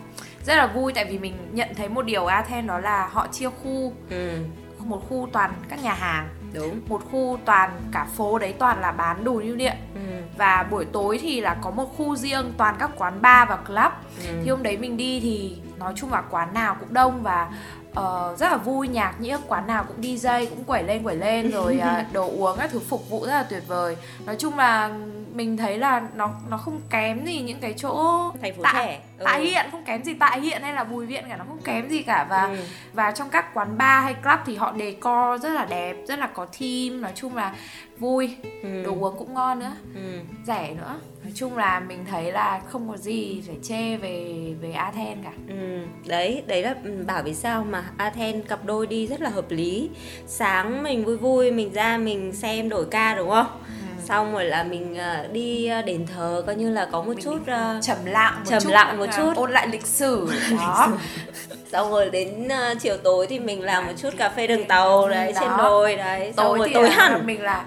rất 0.46 0.56
là 0.56 0.66
vui 0.66 0.92
tại 0.92 1.04
vì 1.04 1.18
mình 1.18 1.34
nhận 1.52 1.68
thấy 1.76 1.88
một 1.88 2.02
điều 2.02 2.26
Athens 2.26 2.68
đó 2.68 2.78
là 2.78 3.08
họ 3.12 3.26
chia 3.32 3.48
khu, 3.48 3.92
ừ. 4.10 4.30
một 4.78 5.02
khu 5.08 5.28
toàn 5.32 5.52
các 5.68 5.82
nhà 5.82 5.94
hàng 5.94 6.28
đúng 6.52 6.80
một 6.88 7.02
khu 7.10 7.38
toàn 7.44 7.70
cả 7.92 8.06
phố 8.16 8.38
đấy 8.38 8.54
toàn 8.58 8.80
là 8.80 8.92
bán 8.92 9.24
đồ 9.24 9.40
lưu 9.40 9.56
niệm 9.56 9.74
ừ. 9.94 10.00
và 10.38 10.66
buổi 10.70 10.84
tối 10.84 11.18
thì 11.22 11.40
là 11.40 11.56
có 11.62 11.70
một 11.70 11.96
khu 11.96 12.16
riêng 12.16 12.52
toàn 12.56 12.76
các 12.78 12.90
quán 12.96 13.22
bar 13.22 13.48
và 13.48 13.56
club 13.56 13.92
ừ. 14.26 14.40
thì 14.44 14.50
hôm 14.50 14.62
đấy 14.62 14.76
mình 14.76 14.96
đi 14.96 15.20
thì 15.20 15.56
nói 15.78 15.92
chung 15.96 16.12
là 16.12 16.22
quán 16.30 16.54
nào 16.54 16.76
cũng 16.80 16.94
đông 16.94 17.22
và 17.22 17.48
uh, 17.90 18.38
rất 18.38 18.50
là 18.50 18.56
vui 18.56 18.88
nhạc 18.88 19.20
nhĩa 19.20 19.38
quán 19.48 19.66
nào 19.66 19.84
cũng 19.84 20.00
DJ 20.00 20.46
cũng 20.50 20.64
quẩy 20.64 20.82
lên 20.82 21.02
quẩy 21.02 21.16
lên 21.16 21.50
rồi 21.52 21.80
uh, 21.80 22.12
đồ 22.12 22.30
uống 22.30 22.58
các 22.58 22.70
thứ 22.70 22.78
phục 22.78 23.10
vụ 23.10 23.26
rất 23.26 23.32
là 23.32 23.42
tuyệt 23.42 23.62
vời 23.66 23.96
nói 24.26 24.36
chung 24.38 24.58
là 24.58 24.90
mình 25.38 25.56
thấy 25.56 25.78
là 25.78 26.08
nó 26.14 26.30
nó 26.50 26.56
không 26.56 26.80
kém 26.90 27.26
gì 27.26 27.40
những 27.40 27.58
cái 27.60 27.74
chỗ 27.76 28.22
thành 28.42 28.54
phố 28.56 28.62
tạ, 28.62 28.72
trẻ 28.74 29.00
ừ. 29.18 29.24
tại 29.24 29.44
hiện 29.44 29.66
không 29.70 29.84
kém 29.84 30.04
gì 30.04 30.14
tại 30.14 30.40
hiện 30.40 30.62
hay 30.62 30.72
là 30.72 30.84
bùi 30.84 31.06
viện 31.06 31.24
cả 31.28 31.36
nó 31.36 31.44
không 31.48 31.60
kém 31.64 31.88
gì 31.88 32.02
cả 32.02 32.26
và 32.30 32.42
ừ. 32.42 32.56
và 32.92 33.10
trong 33.10 33.30
các 33.30 33.54
quán 33.54 33.78
bar 33.78 34.04
hay 34.04 34.14
club 34.14 34.38
thì 34.46 34.56
họ 34.56 34.74
decor 34.78 35.42
rất 35.42 35.52
là 35.52 35.64
đẹp 35.64 35.96
rất 36.08 36.18
là 36.18 36.26
có 36.26 36.46
theme 36.52 36.96
nói 36.96 37.12
chung 37.14 37.36
là 37.36 37.54
vui 37.98 38.36
ừ. 38.62 38.82
đồ 38.84 38.96
uống 39.00 39.18
cũng 39.18 39.34
ngon 39.34 39.58
nữa 39.58 39.72
ừ. 39.94 40.18
rẻ 40.46 40.74
nữa 40.74 41.00
nói 41.22 41.32
chung 41.34 41.56
là 41.56 41.80
mình 41.80 42.04
thấy 42.10 42.32
là 42.32 42.60
không 42.68 42.88
có 42.88 42.96
gì 42.96 43.42
phải 43.46 43.56
chê 43.62 43.96
về 43.96 44.34
về 44.60 44.72
Athens 44.72 45.24
cả 45.24 45.32
ừ. 45.48 45.80
đấy 46.06 46.42
đấy 46.46 46.62
là 46.62 46.74
ừ, 46.84 47.04
bảo 47.06 47.22
vì 47.22 47.34
sao 47.34 47.64
mà 47.64 47.84
Athens 47.96 48.48
cặp 48.48 48.64
đôi 48.64 48.86
đi 48.86 49.06
rất 49.06 49.20
là 49.20 49.30
hợp 49.30 49.50
lý 49.50 49.90
sáng 50.26 50.82
mình 50.82 51.04
vui 51.04 51.16
vui 51.16 51.52
mình 51.52 51.72
ra 51.72 51.98
mình 51.98 52.32
xem 52.32 52.68
đổi 52.68 52.86
ca 52.90 53.14
đúng 53.14 53.30
không 53.30 53.46
ừ 53.66 53.87
xong 54.08 54.32
rồi 54.32 54.44
là 54.44 54.62
mình 54.62 54.96
ờ, 54.98 55.26
đi 55.32 55.66
ờ, 55.66 55.82
đền 55.82 56.06
thờ 56.06 56.42
coi 56.46 56.56
như 56.56 56.70
là 56.70 56.88
có 56.92 57.02
một 57.02 57.08
mình 57.08 57.24
chút 57.24 57.40
uh, 57.42 57.82
trầm 57.82 57.96
lặng 58.04 58.34
một 58.36 58.50
trầm 58.50 58.62
chút, 58.62 58.70
lặng 58.70 58.98
một 58.98 59.06
chút. 59.16 59.32
ôn 59.36 59.50
lại 59.50 59.66
lịch 59.66 59.86
sử. 59.86 60.28
Đó. 60.60 60.88
xong 61.72 61.90
rồi 61.90 62.10
đến 62.10 62.46
uh, 62.46 62.80
chiều 62.80 62.96
tối 62.96 63.26
thì 63.26 63.38
mình 63.38 63.62
làm 63.62 63.86
một 63.86 63.92
chút 63.96 64.10
cà 64.16 64.28
phê 64.28 64.46
đường 64.46 64.64
tàu 64.64 65.08
đấy 65.08 65.32
đó. 65.32 65.40
trên 65.40 65.50
đồi 65.58 65.96
đấy 65.96 66.32
xong 66.36 66.46
tối 66.46 66.58
rồi 66.58 66.70
tối 66.74 66.90
hẳn. 66.90 67.26
mình 67.26 67.42
là 67.42 67.64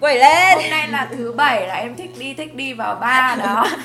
quẩy 0.00 0.18
lên. 0.18 0.54
hôm 0.54 0.70
nay 0.70 0.88
là 0.88 1.08
thứ 1.16 1.32
bảy 1.32 1.68
là 1.68 1.74
em 1.74 1.96
thích 1.96 2.10
đi 2.18 2.34
thích 2.34 2.54
đi 2.54 2.72
vào 2.72 2.94
ba 2.94 3.36
đó. 3.38 3.66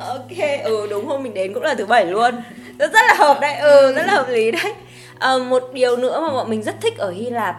Ok 0.00 0.62
ừ 0.64 0.86
đúng 0.90 1.06
hôm 1.06 1.22
mình 1.22 1.34
đến 1.34 1.54
cũng 1.54 1.62
là 1.62 1.74
thứ 1.74 1.86
bảy 1.86 2.06
luôn. 2.06 2.34
Rất, 2.78 2.92
rất 2.92 3.00
là 3.08 3.14
hợp 3.18 3.40
đấy 3.40 3.54
ừ 3.54 3.92
rất 3.96 4.06
là 4.06 4.12
hợp 4.12 4.28
lý 4.28 4.50
đấy. 4.50 4.74
À, 5.18 5.38
một 5.48 5.70
điều 5.72 5.96
nữa 5.96 6.20
mà 6.20 6.32
bọn 6.32 6.50
mình 6.50 6.62
rất 6.62 6.80
thích 6.80 6.98
ở 6.98 7.10
Hy 7.10 7.30
Lạp 7.30 7.56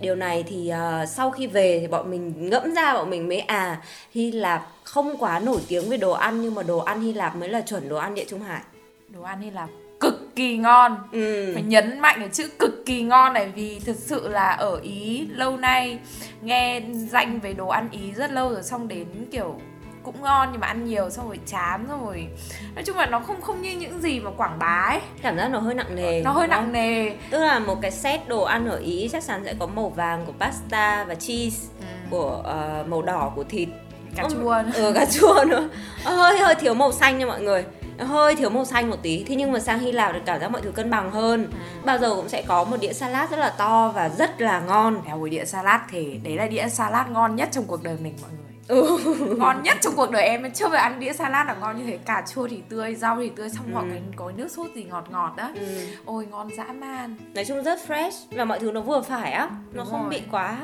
điều 0.00 0.14
này 0.14 0.44
thì 0.48 0.72
uh, 1.02 1.08
sau 1.08 1.30
khi 1.30 1.46
về 1.46 1.78
thì 1.80 1.86
bọn 1.86 2.10
mình 2.10 2.50
ngẫm 2.50 2.74
ra 2.74 2.94
bọn 2.94 3.10
mình 3.10 3.28
mới 3.28 3.40
à 3.40 3.82
Hy 4.12 4.30
Lạp 4.30 4.68
không 4.84 5.16
quá 5.18 5.38
nổi 5.38 5.60
tiếng 5.68 5.88
về 5.90 5.96
đồ 5.96 6.12
ăn 6.12 6.42
nhưng 6.42 6.54
mà 6.54 6.62
đồ 6.62 6.78
ăn 6.78 7.00
Hy 7.00 7.12
Lạp 7.12 7.36
mới 7.36 7.48
là 7.48 7.60
chuẩn 7.60 7.88
đồ 7.88 7.96
ăn 7.96 8.14
địa 8.14 8.24
trung 8.28 8.42
hải 8.42 8.62
đồ 9.08 9.22
ăn 9.22 9.40
Hy 9.40 9.50
Lạp 9.50 9.68
cực 10.00 10.36
kỳ 10.36 10.56
ngon 10.56 10.96
ừ. 11.12 11.50
phải 11.54 11.62
nhấn 11.62 12.00
mạnh 12.00 12.16
cái 12.20 12.28
chữ 12.32 12.48
cực 12.58 12.86
kỳ 12.86 13.02
ngon 13.02 13.32
này 13.32 13.52
vì 13.54 13.80
thực 13.84 13.96
sự 13.96 14.28
là 14.28 14.50
ở 14.50 14.80
ý 14.82 15.26
lâu 15.30 15.56
nay 15.56 15.98
nghe 16.42 16.82
danh 16.94 17.40
về 17.40 17.52
đồ 17.52 17.68
ăn 17.68 17.88
ý 17.90 18.12
rất 18.16 18.32
lâu 18.32 18.52
rồi 18.52 18.62
xong 18.62 18.88
đến 18.88 19.06
kiểu 19.30 19.60
cũng 20.12 20.22
ngon 20.22 20.48
nhưng 20.52 20.60
mà 20.60 20.66
ăn 20.66 20.84
nhiều 20.84 21.10
xong 21.10 21.28
rồi 21.28 21.38
chán 21.46 21.84
xong 21.88 22.06
rồi. 22.06 22.28
Nói 22.74 22.84
chung 22.84 22.96
là 22.96 23.06
nó 23.06 23.20
không 23.20 23.40
không 23.40 23.62
như 23.62 23.76
những 23.76 24.00
gì 24.00 24.20
mà 24.20 24.30
quảng 24.36 24.58
bá 24.58 24.86
ấy. 24.90 25.00
Cảm 25.22 25.36
giác 25.36 25.48
nó 25.48 25.58
hơi 25.58 25.74
nặng 25.74 25.94
nề 25.94 26.22
nó 26.22 26.30
hơi 26.30 26.48
nặng 26.48 26.72
nề. 26.72 27.10
Tức 27.30 27.38
là 27.38 27.58
một 27.58 27.78
cái 27.82 27.90
set 27.90 28.28
đồ 28.28 28.42
ăn 28.42 28.68
ở 28.68 28.76
ý 28.76 29.08
chắc 29.12 29.24
chắn 29.26 29.42
sẽ 29.44 29.54
có 29.58 29.66
màu 29.66 29.88
vàng 29.88 30.26
của 30.26 30.32
pasta 30.40 31.04
và 31.04 31.14
cheese 31.14 31.68
ừ. 31.80 31.86
của 32.10 32.38
uh, 32.40 32.88
màu 32.88 33.02
đỏ 33.02 33.32
của 33.36 33.44
thịt. 33.44 33.68
Cà 34.16 34.28
chua 34.30 34.62
nữa. 34.66 34.72
ừ 34.74 34.92
cà 34.94 35.06
chua 35.06 35.44
nữa. 35.48 35.68
Hơi 36.04 36.38
hơi 36.38 36.54
thiếu 36.54 36.74
màu 36.74 36.92
xanh 36.92 37.18
nha 37.18 37.26
mọi 37.26 37.40
người. 37.40 37.64
Hơi 37.98 38.36
thiếu 38.36 38.50
màu 38.50 38.64
xanh 38.64 38.90
một 38.90 38.96
tí. 39.02 39.24
Thế 39.24 39.34
nhưng 39.34 39.52
mà 39.52 39.58
sang 39.58 39.78
Hy 39.78 39.92
Lạp 39.92 40.12
thì 40.14 40.20
cảm 40.26 40.40
giác 40.40 40.48
mọi 40.48 40.62
thứ 40.62 40.70
cân 40.70 40.90
bằng 40.90 41.10
hơn. 41.10 41.44
Ừ. 41.50 41.58
bao 41.84 41.98
giờ 41.98 42.14
cũng 42.14 42.28
sẽ 42.28 42.42
có 42.42 42.64
một 42.64 42.76
đĩa 42.80 42.92
salad 42.92 43.30
rất 43.30 43.38
là 43.38 43.50
to 43.50 43.92
và 43.94 44.08
rất 44.08 44.40
là 44.40 44.60
ngon. 44.60 45.02
Theo 45.06 45.26
đĩa 45.30 45.44
salad 45.44 45.80
thì 45.90 46.20
đấy 46.24 46.36
là 46.36 46.46
đĩa 46.46 46.68
salad 46.68 47.06
ngon 47.10 47.36
nhất 47.36 47.48
trong 47.52 47.64
cuộc 47.64 47.82
đời 47.82 47.96
mình 48.02 48.14
mọi 48.22 48.30
người 48.30 48.47
ừ. 48.68 48.98
ngon 49.38 49.62
nhất 49.62 49.76
trong 49.80 49.92
cuộc 49.96 50.10
đời 50.10 50.22
em 50.22 50.50
chưa 50.52 50.68
phải 50.68 50.80
ăn 50.80 51.00
đĩa 51.00 51.12
salad 51.12 51.46
là 51.46 51.56
ngon 51.60 51.78
như 51.78 51.84
thế. 51.86 51.98
Cà 52.04 52.24
chua 52.34 52.48
thì 52.48 52.60
tươi 52.68 52.94
rau 52.94 53.16
thì 53.16 53.30
tươi 53.36 53.48
xong 53.50 53.66
ừ. 53.66 53.72
họ 53.74 53.84
cái 53.90 54.00
có 54.16 54.32
nước 54.36 54.50
sốt 54.50 54.66
gì 54.74 54.84
ngọt 54.84 55.04
ngọt 55.10 55.34
đó 55.36 55.50
ừ. 55.54 55.66
ôi 56.04 56.26
ngon 56.30 56.48
dã 56.56 56.64
man. 56.64 57.16
Nói 57.34 57.44
chung 57.44 57.62
rất 57.62 57.78
fresh. 57.88 58.10
Và 58.30 58.44
mọi 58.44 58.58
thứ 58.58 58.72
nó 58.72 58.80
vừa 58.80 59.00
phải 59.00 59.32
á. 59.32 59.48
Nó 59.72 59.82
Đúng 59.82 59.86
không 59.90 60.00
rồi. 60.00 60.10
bị 60.10 60.22
quá 60.30 60.58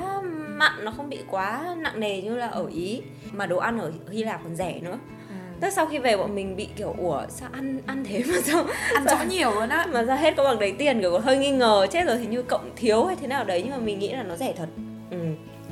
mặn 0.48 0.72
nó 0.84 0.92
không 0.96 1.08
bị 1.08 1.18
quá 1.30 1.74
nặng 1.78 2.00
nề 2.00 2.22
như 2.22 2.36
là 2.36 2.46
ở 2.46 2.66
ý. 2.66 3.02
Mà 3.32 3.46
đồ 3.46 3.56
ăn 3.56 3.78
ở 3.78 3.92
hy 4.10 4.24
lạp 4.24 4.40
còn 4.44 4.56
rẻ 4.56 4.80
nữa. 4.80 4.98
Ừ. 5.28 5.34
Tức 5.60 5.70
sau 5.70 5.86
khi 5.86 5.98
về 5.98 6.16
bọn 6.16 6.34
mình 6.34 6.56
bị 6.56 6.68
kiểu 6.76 6.94
ủa 6.98 7.22
sao 7.28 7.48
ăn 7.52 7.80
ăn 7.86 8.04
thế 8.04 8.22
mà 8.28 8.34
sao? 8.42 8.64
Ăn 8.94 9.04
rõ 9.04 9.24
nhiều 9.28 9.50
luôn 9.50 9.68
á. 9.68 9.86
mà 9.92 10.02
ra 10.02 10.14
hết 10.14 10.34
có 10.36 10.44
bằng 10.44 10.58
đấy 10.58 10.74
tiền 10.78 11.00
kiểu 11.00 11.18
hơi 11.18 11.38
nghi 11.38 11.50
ngờ. 11.50 11.86
Chết 11.90 12.04
rồi 12.06 12.18
thì 12.18 12.26
như 12.26 12.42
cộng 12.42 12.70
thiếu 12.76 13.04
hay 13.04 13.16
thế 13.16 13.26
nào 13.26 13.44
đấy. 13.44 13.60
Nhưng 13.64 13.72
mà 13.72 13.78
mình 13.78 13.98
nghĩ 13.98 14.12
là 14.12 14.22
nó 14.22 14.36
rẻ 14.36 14.52
thật. 14.56 14.68
Ừ 15.10 15.18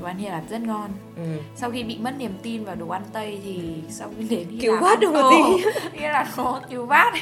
đồ 0.03 0.09
ăn 0.09 0.19
Hy 0.19 0.29
Lạp 0.29 0.43
rất 0.51 0.61
ngon. 0.61 0.91
Ừ. 1.17 1.23
sau 1.57 1.71
khi 1.71 1.83
bị 1.83 1.99
mất 1.99 2.13
niềm 2.19 2.33
tin 2.43 2.65
vào 2.65 2.75
đồ 2.75 2.89
ăn 2.89 3.03
Tây 3.13 3.41
thì 3.45 3.59
sau 3.91 4.09
khi 4.19 4.25
đến 4.29 4.49
Hy 4.49 4.61
cứu 4.61 4.77
vát 4.81 5.03
một 5.03 5.31
tí. 5.31 5.65
Nghĩa 5.99 6.09
là 6.13 6.27
có 6.37 6.61
cứu 6.71 6.87
vát 6.87 7.15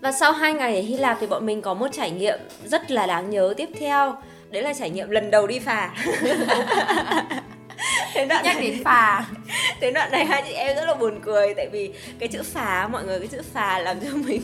và 0.00 0.12
sau 0.12 0.32
hai 0.32 0.54
ngày 0.54 0.76
ở 0.76 0.82
Hy 0.82 0.96
Lạp 0.96 1.16
thì 1.20 1.26
bọn 1.26 1.46
mình 1.46 1.62
có 1.62 1.74
một 1.74 1.88
trải 1.92 2.10
nghiệm 2.10 2.38
rất 2.64 2.90
là 2.90 3.06
đáng 3.06 3.30
nhớ 3.30 3.54
tiếp 3.56 3.68
theo. 3.80 4.16
Đấy 4.50 4.62
là 4.62 4.72
trải 4.72 4.90
nghiệm 4.90 5.10
lần 5.10 5.30
đầu 5.30 5.46
đi 5.46 5.58
phà 5.58 5.94
đến 8.18 8.28
đoạn 8.28 8.44
nhắc 8.44 8.56
này, 8.56 8.70
đến 8.70 8.84
phà. 8.84 9.24
Đến 9.80 9.94
đoạn 9.94 10.12
này 10.12 10.24
hai 10.24 10.42
chị 10.46 10.52
em 10.52 10.76
rất 10.76 10.84
là 10.84 10.94
buồn 10.94 11.20
cười 11.24 11.54
tại 11.54 11.68
vì 11.72 11.92
cái 12.18 12.28
chữ 12.28 12.42
phà 12.52 12.88
mọi 12.88 13.04
người 13.04 13.18
cái 13.18 13.28
chữ 13.28 13.42
phà 13.54 13.78
làm 13.78 14.00
cho 14.00 14.10
mình 14.14 14.42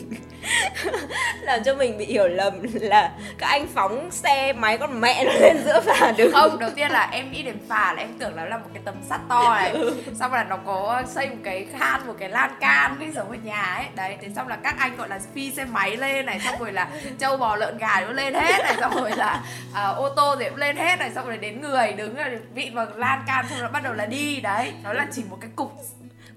làm 1.41 1.63
cho 1.63 1.75
mình 1.75 1.97
bị 1.97 2.05
hiểu 2.05 2.27
lầm 2.27 2.53
là 2.73 3.11
các 3.37 3.47
anh 3.47 3.67
phóng 3.73 4.11
xe 4.11 4.53
máy 4.53 4.77
con 4.77 5.01
mẹ 5.01 5.23
nó 5.23 5.31
lên 5.33 5.57
giữa 5.65 5.81
phà 5.81 6.11
đường 6.17 6.31
không 6.31 6.59
đầu 6.59 6.69
tiên 6.75 6.91
là 6.91 7.09
em 7.11 7.31
nghĩ 7.31 7.43
đến 7.43 7.57
phà 7.69 7.93
là 7.93 8.01
em 8.01 8.09
tưởng 8.19 8.35
nó 8.35 8.45
là 8.45 8.57
một 8.57 8.69
cái 8.73 8.81
tấm 8.85 8.95
sắt 9.09 9.21
to 9.29 9.55
này 9.55 9.69
ừ. 9.69 9.95
xong 10.19 10.33
là 10.33 10.43
nó 10.43 10.57
có 10.57 11.03
xây 11.07 11.29
một 11.29 11.35
cái 11.43 11.67
khan 11.79 12.07
một 12.07 12.13
cái 12.19 12.29
lan 12.29 12.51
can 12.59 12.95
đi 12.99 13.05
giống 13.15 13.29
ở 13.29 13.37
nhà 13.43 13.61
ấy. 13.61 13.85
Đấy 13.95 14.17
thế 14.21 14.27
xong 14.35 14.47
là 14.47 14.55
các 14.55 14.75
anh 14.77 14.97
gọi 14.97 15.09
là 15.09 15.19
phi 15.33 15.51
xe 15.51 15.65
máy 15.65 15.97
lên 15.97 16.25
này 16.25 16.39
xong 16.39 16.55
rồi 16.59 16.71
là 16.71 16.87
trâu 17.19 17.37
bò 17.37 17.55
lợn 17.55 17.77
gà 17.77 18.01
nó 18.01 18.11
lên 18.11 18.33
hết 18.33 18.59
này 18.63 18.75
xong 18.79 18.95
rồi 18.95 19.11
là 19.15 19.43
uh, 19.71 19.97
ô 19.97 20.09
tô 20.09 20.35
thì 20.39 20.49
cũng 20.49 20.57
lên 20.57 20.77
hết 20.77 20.99
này 20.99 21.11
xong 21.15 21.27
rồi 21.27 21.37
đến 21.37 21.61
người 21.61 21.93
đứng 21.93 22.15
rồi 22.15 22.39
vị 22.53 22.71
vào 22.73 22.87
lan 22.95 23.23
can 23.27 23.45
xong 23.49 23.59
rồi 23.59 23.64
bắt 23.73 23.83
đầu 23.83 23.93
là 23.93 24.05
đi 24.05 24.39
đấy 24.41 24.71
nó 24.83 24.93
là 24.93 25.07
chỉ 25.11 25.21
một 25.29 25.37
cái 25.41 25.49
cục 25.55 25.71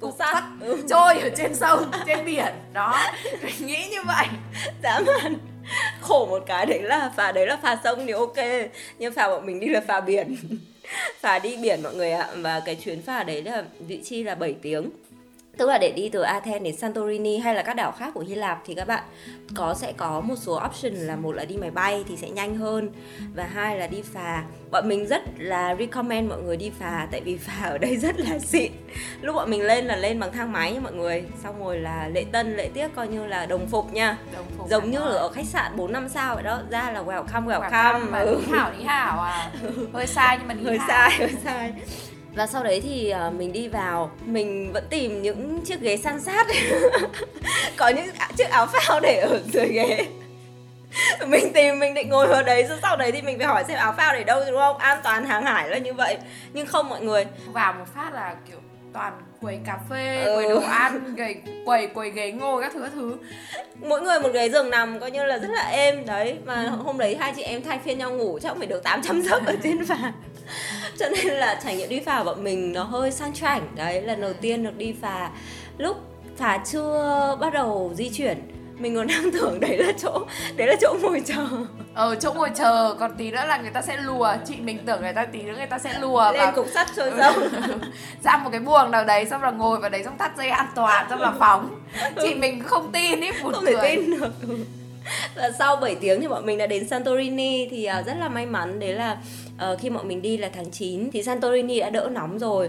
cục 0.00 0.14
sắt. 0.18 0.44
ừ. 0.60 0.82
trôi 0.88 1.18
ở 1.18 1.30
trên 1.36 1.54
sông 1.54 1.90
trên 2.06 2.24
biển 2.24 2.54
đó. 2.72 2.98
Mình 3.42 3.66
nghĩ 3.66 3.88
như 3.90 4.02
vậy. 4.06 4.26
Dã 4.82 5.00
man. 5.06 5.36
Khổ 6.00 6.26
một 6.26 6.42
cái 6.46 6.66
đấy 6.66 6.82
là 6.82 7.12
phà 7.16 7.32
đấy 7.32 7.46
là 7.46 7.58
phà 7.62 7.78
sông 7.84 8.06
thì 8.06 8.12
ok 8.12 8.36
nhưng 8.98 9.14
phà 9.14 9.28
bọn 9.28 9.46
mình 9.46 9.60
đi 9.60 9.68
là 9.68 9.80
phà 9.88 10.00
biển. 10.00 10.36
Phà 11.20 11.38
đi 11.38 11.56
biển 11.56 11.82
mọi 11.82 11.94
người 11.94 12.12
ạ 12.12 12.28
và 12.36 12.60
cái 12.60 12.74
chuyến 12.74 13.02
phà 13.02 13.22
đấy 13.22 13.42
là 13.42 13.64
vị 13.80 14.00
trí 14.04 14.22
là 14.22 14.34
7 14.34 14.54
tiếng 14.62 14.90
tức 15.58 15.68
là 15.68 15.78
để 15.78 15.92
đi 15.92 16.08
từ 16.08 16.20
Athens 16.20 16.62
đến 16.62 16.76
Santorini 16.76 17.38
hay 17.38 17.54
là 17.54 17.62
các 17.62 17.74
đảo 17.74 17.92
khác 17.92 18.10
của 18.14 18.20
Hy 18.20 18.34
Lạp 18.34 18.62
thì 18.66 18.74
các 18.74 18.88
bạn 18.88 19.02
có 19.56 19.74
sẽ 19.74 19.92
có 19.92 20.20
một 20.20 20.34
số 20.36 20.60
option 20.66 20.92
là 20.92 21.16
một 21.16 21.32
là 21.32 21.44
đi 21.44 21.56
máy 21.56 21.70
bay 21.70 22.04
thì 22.08 22.16
sẽ 22.16 22.30
nhanh 22.30 22.56
hơn 22.56 22.90
và 23.34 23.44
hai 23.44 23.78
là 23.78 23.86
đi 23.86 24.02
phà. 24.02 24.44
Bọn 24.70 24.88
mình 24.88 25.06
rất 25.06 25.22
là 25.38 25.76
recommend 25.78 26.28
mọi 26.28 26.42
người 26.42 26.56
đi 26.56 26.70
phà 26.78 27.08
tại 27.10 27.20
vì 27.20 27.36
phà 27.36 27.66
ở 27.66 27.78
đây 27.78 27.96
rất 28.02 28.20
là 28.20 28.38
xịn. 28.38 28.72
Lúc 29.20 29.34
bọn 29.34 29.50
mình 29.50 29.62
lên 29.62 29.84
là 29.84 29.96
lên 29.96 30.20
bằng 30.20 30.32
thang 30.32 30.52
máy 30.52 30.72
nha 30.72 30.80
mọi 30.80 30.92
người 30.92 31.24
xong 31.42 31.64
rồi 31.64 31.78
là 31.78 32.08
lễ 32.08 32.24
tân 32.32 32.56
lễ 32.56 32.70
tiết 32.74 32.88
coi 32.94 33.08
như 33.08 33.26
là 33.26 33.46
đồng 33.46 33.66
phục 33.66 33.92
nha. 33.92 34.18
Đồng 34.32 34.46
phục 34.58 34.68
giống 34.68 34.90
như 34.90 34.98
ở 34.98 35.28
khách 35.28 35.46
sạn 35.46 35.76
4 35.76 35.92
năm 35.92 36.08
sao 36.08 36.34
vậy 36.34 36.44
đó 36.44 36.60
ra 36.70 36.90
là 36.90 37.02
welcome 37.02 37.46
welcome, 37.46 38.10
welcome 38.10 38.26
ừ. 38.26 38.40
hảo 38.50 38.70
đi 38.78 38.84
hảo 38.84 39.20
à. 39.20 39.52
Hơi 39.92 40.06
sai 40.06 40.38
nhưng 40.38 40.48
mà 40.48 40.54
hơi 40.64 40.78
sai 40.88 41.10
hơi 41.18 41.34
sai 41.44 41.72
và 42.34 42.46
sau 42.46 42.64
đấy 42.64 42.80
thì 42.80 43.12
uh, 43.28 43.34
mình 43.34 43.52
đi 43.52 43.68
vào 43.68 44.10
mình 44.24 44.72
vẫn 44.72 44.84
tìm 44.90 45.22
những 45.22 45.60
chiếc 45.64 45.80
ghế 45.80 45.96
san 45.96 46.20
sát. 46.20 46.46
Có 47.76 47.88
những 47.88 48.06
chiếc 48.36 48.50
áo 48.50 48.66
phao 48.66 49.00
để 49.00 49.20
ở 49.20 49.40
dưới 49.52 49.68
ghế. 49.68 50.06
Mình 51.26 51.52
tìm 51.52 51.78
mình 51.78 51.94
định 51.94 52.08
ngồi 52.08 52.26
vào 52.26 52.42
đấy 52.42 52.64
rồi 52.68 52.78
sau 52.82 52.96
đấy 52.96 53.12
thì 53.12 53.22
mình 53.22 53.38
phải 53.38 53.46
hỏi 53.46 53.64
xem 53.68 53.78
áo 53.78 53.94
phao 53.96 54.14
để 54.14 54.24
đâu 54.24 54.40
đúng 54.46 54.56
không? 54.56 54.78
An 54.78 54.98
toàn 55.04 55.24
hàng 55.24 55.42
hải 55.42 55.68
là 55.68 55.78
như 55.78 55.92
vậy. 55.92 56.18
Nhưng 56.52 56.66
không 56.66 56.88
mọi 56.88 57.00
người. 57.00 57.26
Vào 57.46 57.72
một 57.72 57.84
phát 57.94 58.10
là 58.14 58.34
kiểu 58.48 58.58
toàn 58.92 59.12
quầy 59.40 59.58
cà 59.66 59.78
phê 59.90 60.22
ừ. 60.24 60.34
quầy 60.34 60.48
đồ 60.48 60.60
ăn 60.70 61.14
quầy 61.16 61.42
quầy 61.64 61.86
quầy 61.86 62.10
ghế 62.10 62.32
ngồi 62.32 62.62
các 62.62 62.72
thứ 62.72 62.80
các 62.80 62.92
thứ. 62.94 63.16
Mỗi 63.76 64.00
người 64.00 64.20
một 64.20 64.28
ghế 64.32 64.48
giường 64.48 64.70
nằm 64.70 65.00
coi 65.00 65.10
như 65.10 65.24
là 65.24 65.38
rất 65.38 65.50
là 65.50 65.62
êm. 65.62 66.06
Đấy 66.06 66.38
mà 66.44 66.62
ừ. 66.64 66.68
hôm 66.68 66.98
đấy 66.98 67.16
hai 67.20 67.32
chị 67.36 67.42
em 67.42 67.62
thay 67.62 67.78
phiên 67.84 67.98
nhau 67.98 68.10
ngủ 68.10 68.38
chắc 68.42 68.56
phải 68.58 68.66
được 68.66 68.82
800 68.82 69.22
giấc 69.22 69.46
ở 69.46 69.56
trên 69.62 69.84
phà 69.84 70.12
cho 70.98 71.08
nên 71.08 71.26
là 71.26 71.60
trải 71.64 71.76
nghiệm 71.76 71.88
đi 71.88 72.00
phà 72.00 72.24
bọn 72.24 72.44
mình 72.44 72.72
nó 72.72 72.82
hơi 72.82 73.10
sang 73.10 73.34
chảnh. 73.34 73.68
Đấy 73.76 74.02
lần 74.02 74.20
đầu 74.20 74.32
tiên 74.32 74.64
được 74.64 74.76
đi 74.76 74.94
phà 75.02 75.30
lúc 75.78 75.96
phà 76.36 76.58
chưa 76.64 77.36
bắt 77.40 77.52
đầu 77.52 77.92
di 77.94 78.10
chuyển 78.10 78.38
mình 78.78 78.96
còn 78.96 79.06
đang 79.08 79.30
tưởng 79.32 79.60
đấy 79.60 79.76
là 79.78 79.92
chỗ 80.02 80.26
đấy 80.56 80.66
là 80.66 80.74
chỗ 80.80 80.94
ngồi 81.02 81.22
chờ. 81.26 81.46
Ờ 81.94 82.14
chỗ 82.14 82.32
ngồi 82.32 82.50
chờ 82.54 82.94
còn 82.98 83.16
tí 83.18 83.30
nữa 83.30 83.44
là 83.48 83.58
người 83.58 83.70
ta 83.70 83.82
sẽ 83.82 83.96
lùa. 83.96 84.32
Chị 84.46 84.54
mình 84.60 84.78
tưởng 84.86 85.00
người 85.00 85.12
ta 85.12 85.24
tí 85.24 85.42
nữa 85.42 85.54
người 85.56 85.66
ta 85.66 85.78
sẽ 85.78 85.98
lùa 85.98 86.32
lên 86.32 86.48
cục 86.54 86.66
sắt 86.74 86.88
trôi 86.96 87.12
sông 87.18 87.48
ra 88.24 88.36
một 88.36 88.50
cái 88.50 88.60
buồng 88.60 88.90
nào 88.90 89.04
đấy 89.04 89.26
xong 89.30 89.42
là 89.42 89.50
ngồi 89.50 89.80
vào 89.80 89.90
đấy 89.90 90.04
xong 90.04 90.18
thắt 90.18 90.36
dây 90.36 90.48
an 90.48 90.66
toàn 90.74 91.06
xong 91.10 91.20
là 91.20 91.32
phóng. 91.38 91.80
Chị 92.22 92.34
mình 92.34 92.62
không 92.62 92.92
tin 92.92 93.20
ý 93.20 93.30
một 93.42 93.52
không 93.54 93.64
thể 93.64 93.74
tin 93.82 94.20
được 94.20 94.32
và 95.34 95.50
sau 95.58 95.76
7 95.76 95.94
tiếng 95.94 96.20
thì 96.20 96.28
bọn 96.28 96.46
mình 96.46 96.58
đã 96.58 96.66
đến 96.66 96.88
Santorini 96.88 97.68
thì 97.70 97.88
uh, 98.00 98.06
rất 98.06 98.14
là 98.20 98.28
may 98.28 98.46
mắn. 98.46 98.80
Đấy 98.80 98.92
là 98.92 99.18
uh, 99.72 99.80
khi 99.80 99.90
bọn 99.90 100.08
mình 100.08 100.22
đi 100.22 100.36
là 100.36 100.50
tháng 100.54 100.70
9 100.70 101.10
thì 101.10 101.22
Santorini 101.22 101.80
đã 101.80 101.90
đỡ 101.90 102.08
nóng 102.12 102.38
rồi. 102.38 102.68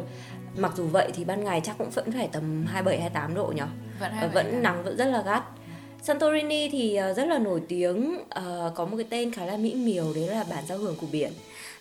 Mặc 0.58 0.72
dù 0.75 0.88
vậy 0.88 1.12
thì 1.13 1.24
ban 1.24 1.43
ngày 1.43 1.62
chắc 1.63 1.77
cũng 1.77 1.89
vẫn 1.89 2.12
phải 2.12 2.29
tầm 2.31 2.65
27 2.67 3.01
28 3.01 3.36
độ 3.36 3.53
nhỉ? 3.55 3.62
Vẫn, 4.00 4.12
uh, 4.25 4.34
vẫn 4.34 4.63
nắng 4.63 4.84
vẫn 4.84 4.98
rất 4.98 5.05
là 5.05 5.22
gắt. 5.22 5.43
Santorini 6.01 6.69
thì 6.69 7.00
uh, 7.12 7.17
rất 7.17 7.27
là 7.27 7.39
nổi 7.39 7.62
tiếng 7.67 8.17
uh, 8.17 8.75
có 8.75 8.86
một 8.86 8.98
cái 8.98 9.05
tên 9.10 9.31
khá 9.31 9.46
là 9.46 9.58
mỹ 9.58 9.75
miều 9.75 10.13
đấy 10.15 10.27
là 10.27 10.46
bản 10.50 10.63
giao 10.67 10.77
hưởng 10.77 10.96
của 11.01 11.08
biển 11.12 11.31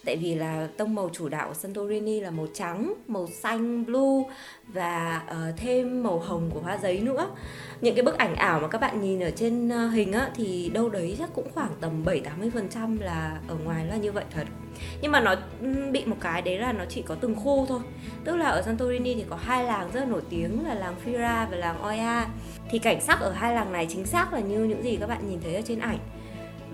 tại 0.05 0.17
vì 0.17 0.35
là 0.35 0.69
tông 0.77 0.95
màu 0.95 1.11
chủ 1.13 1.29
đạo 1.29 1.49
của 1.49 1.55
Santorini 1.55 2.21
là 2.21 2.31
màu 2.31 2.47
trắng, 2.55 2.95
màu 3.09 3.27
xanh, 3.27 3.85
blue 3.85 4.35
và 4.67 5.23
uh, 5.31 5.57
thêm 5.57 6.03
màu 6.03 6.19
hồng 6.19 6.51
của 6.55 6.61
hoa 6.61 6.79
giấy 6.83 7.01
nữa. 7.01 7.29
Những 7.81 7.95
cái 7.95 8.05
bức 8.05 8.19
ảnh 8.19 8.35
ảo 8.35 8.61
mà 8.61 8.69
các 8.69 8.81
bạn 8.81 9.01
nhìn 9.01 9.21
ở 9.21 9.31
trên 9.31 9.69
uh, 9.69 9.93
hình 9.93 10.13
á 10.13 10.31
thì 10.35 10.71
đâu 10.75 10.89
đấy 10.89 11.17
chắc 11.19 11.31
cũng 11.35 11.49
khoảng 11.55 11.71
tầm 11.81 12.05
7-80% 12.05 13.01
là 13.01 13.41
ở 13.49 13.57
ngoài 13.65 13.87
là 13.87 13.97
như 13.97 14.13
vậy 14.13 14.25
thật. 14.31 14.45
Nhưng 15.03 15.13
mà 15.13 15.21
nó 15.21 15.35
bị 15.93 16.05
một 16.05 16.17
cái 16.21 16.43
đấy 16.43 16.59
là 16.59 16.73
nó 16.73 16.85
chỉ 16.89 17.03
có 17.03 17.15
từng 17.15 17.35
khu 17.35 17.67
thôi. 17.69 17.81
Tức 18.25 18.37
là 18.37 18.47
ở 18.47 18.63
Santorini 18.63 19.15
thì 19.15 19.25
có 19.31 19.37
hai 19.37 19.65
làng 19.65 19.91
rất 19.93 20.01
là 20.01 20.07
nổi 20.07 20.23
tiếng 20.31 20.67
là 20.67 20.75
làng 20.75 20.95
Fira 21.05 21.47
và 21.51 21.57
làng 21.57 21.83
Oia. 21.83 22.25
Thì 22.71 22.79
cảnh 22.79 23.01
sắc 23.01 23.21
ở 23.21 23.33
hai 23.33 23.55
làng 23.55 23.73
này 23.73 23.87
chính 23.91 24.07
xác 24.07 24.33
là 24.33 24.41
như 24.41 24.65
những 24.65 24.83
gì 24.83 24.97
các 24.97 25.07
bạn 25.07 25.29
nhìn 25.29 25.41
thấy 25.41 25.55
ở 25.55 25.63
trên 25.65 25.79
ảnh 25.79 25.99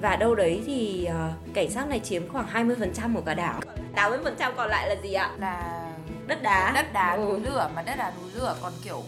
và 0.04 0.16
đâu 0.16 0.34
đấy 0.34 0.62
thì 0.66 1.08
uh, 1.08 1.54
cảnh 1.54 1.70
sát 1.70 1.88
này 1.88 2.00
chiếm 2.00 2.28
khoảng 2.28 2.46
20% 2.68 3.14
của 3.14 3.20
cả 3.20 3.34
đảo. 3.34 3.61
80% 3.94 4.52
còn 4.56 4.68
lại 4.68 4.88
là 4.88 4.96
gì 5.02 5.12
ạ? 5.12 5.30
Là 5.38 5.82
đất 6.26 6.42
đá. 6.42 6.73
đất 6.75 6.92
đá 6.92 7.16
núi 7.16 7.40
lửa 7.40 7.70
mà 7.75 7.82
đất 7.82 7.94
đá 7.99 8.12
núi 8.20 8.30
lửa. 8.34 8.56
Còn 8.62 8.73
kiểu 8.82 9.02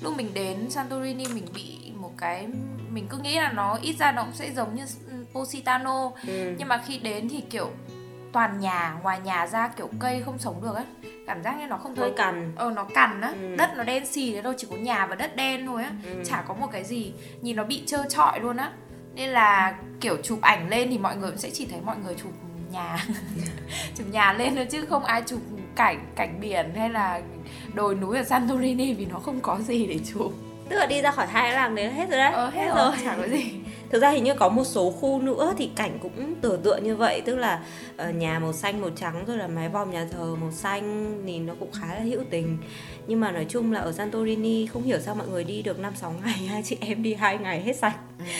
lúc 0.00 0.16
mình 0.16 0.34
đến 0.34 0.70
Santorini 0.70 1.24
mình 1.34 1.46
bị 1.54 1.92
một 1.94 2.10
cái 2.18 2.46
mình 2.90 3.06
cứ 3.08 3.18
nghĩ 3.18 3.36
là 3.36 3.52
nó 3.52 3.78
ít 3.82 3.96
ra 3.98 4.12
nó 4.12 4.22
cũng 4.22 4.34
sẽ 4.34 4.50
giống 4.52 4.74
như 4.74 4.84
Positano. 5.32 6.10
Ừ. 6.26 6.54
nhưng 6.58 6.68
mà 6.68 6.82
khi 6.86 6.98
đến 6.98 7.28
thì 7.28 7.40
kiểu 7.50 7.70
toàn 8.32 8.60
nhà 8.60 8.96
ngoài 9.02 9.20
nhà 9.20 9.46
ra 9.46 9.68
kiểu 9.68 9.88
cây 10.00 10.22
không 10.24 10.38
sống 10.38 10.62
được 10.62 10.74
á 10.76 10.84
cảm 11.26 11.42
giác 11.42 11.58
như 11.60 11.66
nó 11.66 11.76
không 11.76 11.94
hơi 11.96 12.12
cằn. 12.16 12.52
Ờ 12.56 12.70
nó 12.70 12.84
cằn 12.94 13.20
á. 13.20 13.34
Ừ. 13.42 13.56
đất 13.58 13.70
nó 13.76 13.84
đen 13.84 14.06
xì 14.06 14.34
thế 14.34 14.42
đâu 14.42 14.52
chỉ 14.56 14.66
có 14.70 14.76
nhà 14.76 15.06
và 15.06 15.14
đất 15.14 15.36
đen 15.36 15.66
thôi 15.66 15.82
á. 15.82 15.90
Ừ. 16.04 16.22
chả 16.24 16.44
có 16.48 16.54
một 16.54 16.68
cái 16.72 16.84
gì. 16.84 17.12
Nhìn 17.40 17.56
nó 17.56 17.64
bị 17.64 17.82
trơ 17.86 18.04
trọi 18.08 18.40
luôn 18.40 18.56
á 18.56 18.72
nên 19.14 19.28
là 19.28 19.74
kiểu 20.00 20.16
chụp 20.22 20.40
ảnh 20.40 20.68
lên 20.68 20.90
thì 20.90 20.98
mọi 20.98 21.16
người 21.16 21.30
cũng 21.30 21.38
sẽ 21.38 21.50
chỉ 21.50 21.66
thấy 21.70 21.80
mọi 21.84 21.96
người 22.04 22.14
chụp 22.14 22.32
nhà. 22.72 23.06
Chụp 23.96 24.06
nhà 24.10 24.32
lên 24.32 24.56
thôi 24.56 24.66
chứ 24.70 24.84
không 24.88 25.04
ai 25.04 25.22
chụp 25.26 25.40
cảnh 25.76 26.06
cảnh 26.16 26.40
biển 26.40 26.74
hay 26.76 26.90
là 26.90 27.20
đồi 27.74 27.94
núi 27.94 28.16
ở 28.16 28.24
Santorini 28.24 28.94
vì 28.94 29.06
nó 29.06 29.18
không 29.18 29.40
có 29.40 29.58
gì 29.58 29.86
để 29.86 29.98
chụp. 30.14 30.32
Tức 30.68 30.76
là 30.76 30.86
đi 30.86 31.02
ra 31.02 31.10
khỏi 31.10 31.26
hai 31.26 31.52
làng 31.52 31.74
đấy 31.74 31.92
hết 31.92 32.10
rồi 32.10 32.18
đấy. 32.18 32.32
Ờ, 32.32 32.50
hết, 32.50 32.60
hết 32.60 32.68
rồi. 32.68 32.76
rồi. 32.76 32.96
chẳng 33.04 33.20
có 33.20 33.28
gì 33.28 33.60
thực 33.90 34.02
ra 34.02 34.10
hình 34.10 34.24
như 34.24 34.34
có 34.34 34.48
một 34.48 34.64
số 34.64 34.90
khu 34.90 35.22
nữa 35.22 35.54
thì 35.58 35.70
cảnh 35.76 35.98
cũng 36.02 36.34
tựa 36.40 36.56
tựa 36.56 36.76
như 36.76 36.96
vậy 36.96 37.20
tức 37.20 37.36
là 37.36 37.64
uh, 38.08 38.14
nhà 38.14 38.38
màu 38.38 38.52
xanh 38.52 38.80
màu 38.80 38.90
trắng 38.90 39.24
rồi 39.26 39.36
là 39.36 39.46
mái 39.46 39.68
vòm 39.68 39.90
nhà 39.90 40.06
thờ 40.12 40.34
màu 40.40 40.52
xanh 40.52 41.16
nhìn 41.26 41.46
nó 41.46 41.54
cũng 41.60 41.72
khá 41.72 41.94
là 41.94 42.00
hữu 42.00 42.20
tình 42.30 42.58
nhưng 43.06 43.20
mà 43.20 43.32
nói 43.32 43.46
chung 43.48 43.72
là 43.72 43.80
ở 43.80 43.92
Santorini 43.92 44.66
không 44.66 44.82
hiểu 44.82 44.98
sao 45.00 45.14
mọi 45.14 45.28
người 45.28 45.44
đi 45.44 45.62
được 45.62 45.78
năm 45.78 45.92
sáu 45.96 46.14
ngày 46.24 46.34
hai 46.48 46.62
chị 46.62 46.76
em 46.80 47.02
đi 47.02 47.14
hai 47.14 47.38
ngày 47.38 47.62
hết 47.62 47.76
sạch 47.76 47.96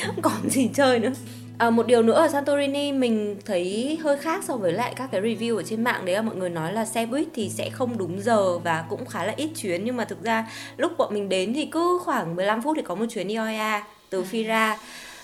ừ. 0.06 0.12
còn 0.22 0.50
gì 0.50 0.70
chơi 0.74 0.98
nữa 0.98 1.12
À, 1.60 1.70
một 1.70 1.86
điều 1.86 2.02
nữa 2.02 2.12
ở 2.12 2.28
Santorini 2.28 2.92
mình 2.92 3.36
thấy 3.46 3.98
hơi 4.02 4.16
khác 4.16 4.44
so 4.44 4.56
với 4.56 4.72
lại 4.72 4.92
các 4.96 5.08
cái 5.12 5.20
review 5.20 5.56
ở 5.56 5.62
trên 5.62 5.84
mạng 5.84 6.04
đấy 6.04 6.14
là 6.14 6.22
mọi 6.22 6.36
người 6.36 6.50
nói 6.50 6.72
là 6.72 6.84
xe 6.84 7.06
buýt 7.06 7.28
thì 7.34 7.48
sẽ 7.48 7.70
không 7.70 7.98
đúng 7.98 8.20
giờ 8.20 8.58
và 8.58 8.84
cũng 8.88 9.06
khá 9.06 9.24
là 9.24 9.32
ít 9.36 9.50
chuyến 9.56 9.84
nhưng 9.84 9.96
mà 9.96 10.04
thực 10.04 10.22
ra 10.22 10.50
lúc 10.76 10.92
bọn 10.98 11.14
mình 11.14 11.28
đến 11.28 11.54
thì 11.54 11.66
cứ 11.66 11.98
khoảng 12.04 12.36
15 12.36 12.62
phút 12.62 12.76
thì 12.76 12.82
có 12.82 12.94
một 12.94 13.04
chuyến 13.10 13.28
đi 13.28 13.36
Oia 13.36 13.82
từ 14.10 14.18
ừ. 14.18 14.24
Fira 14.30 14.76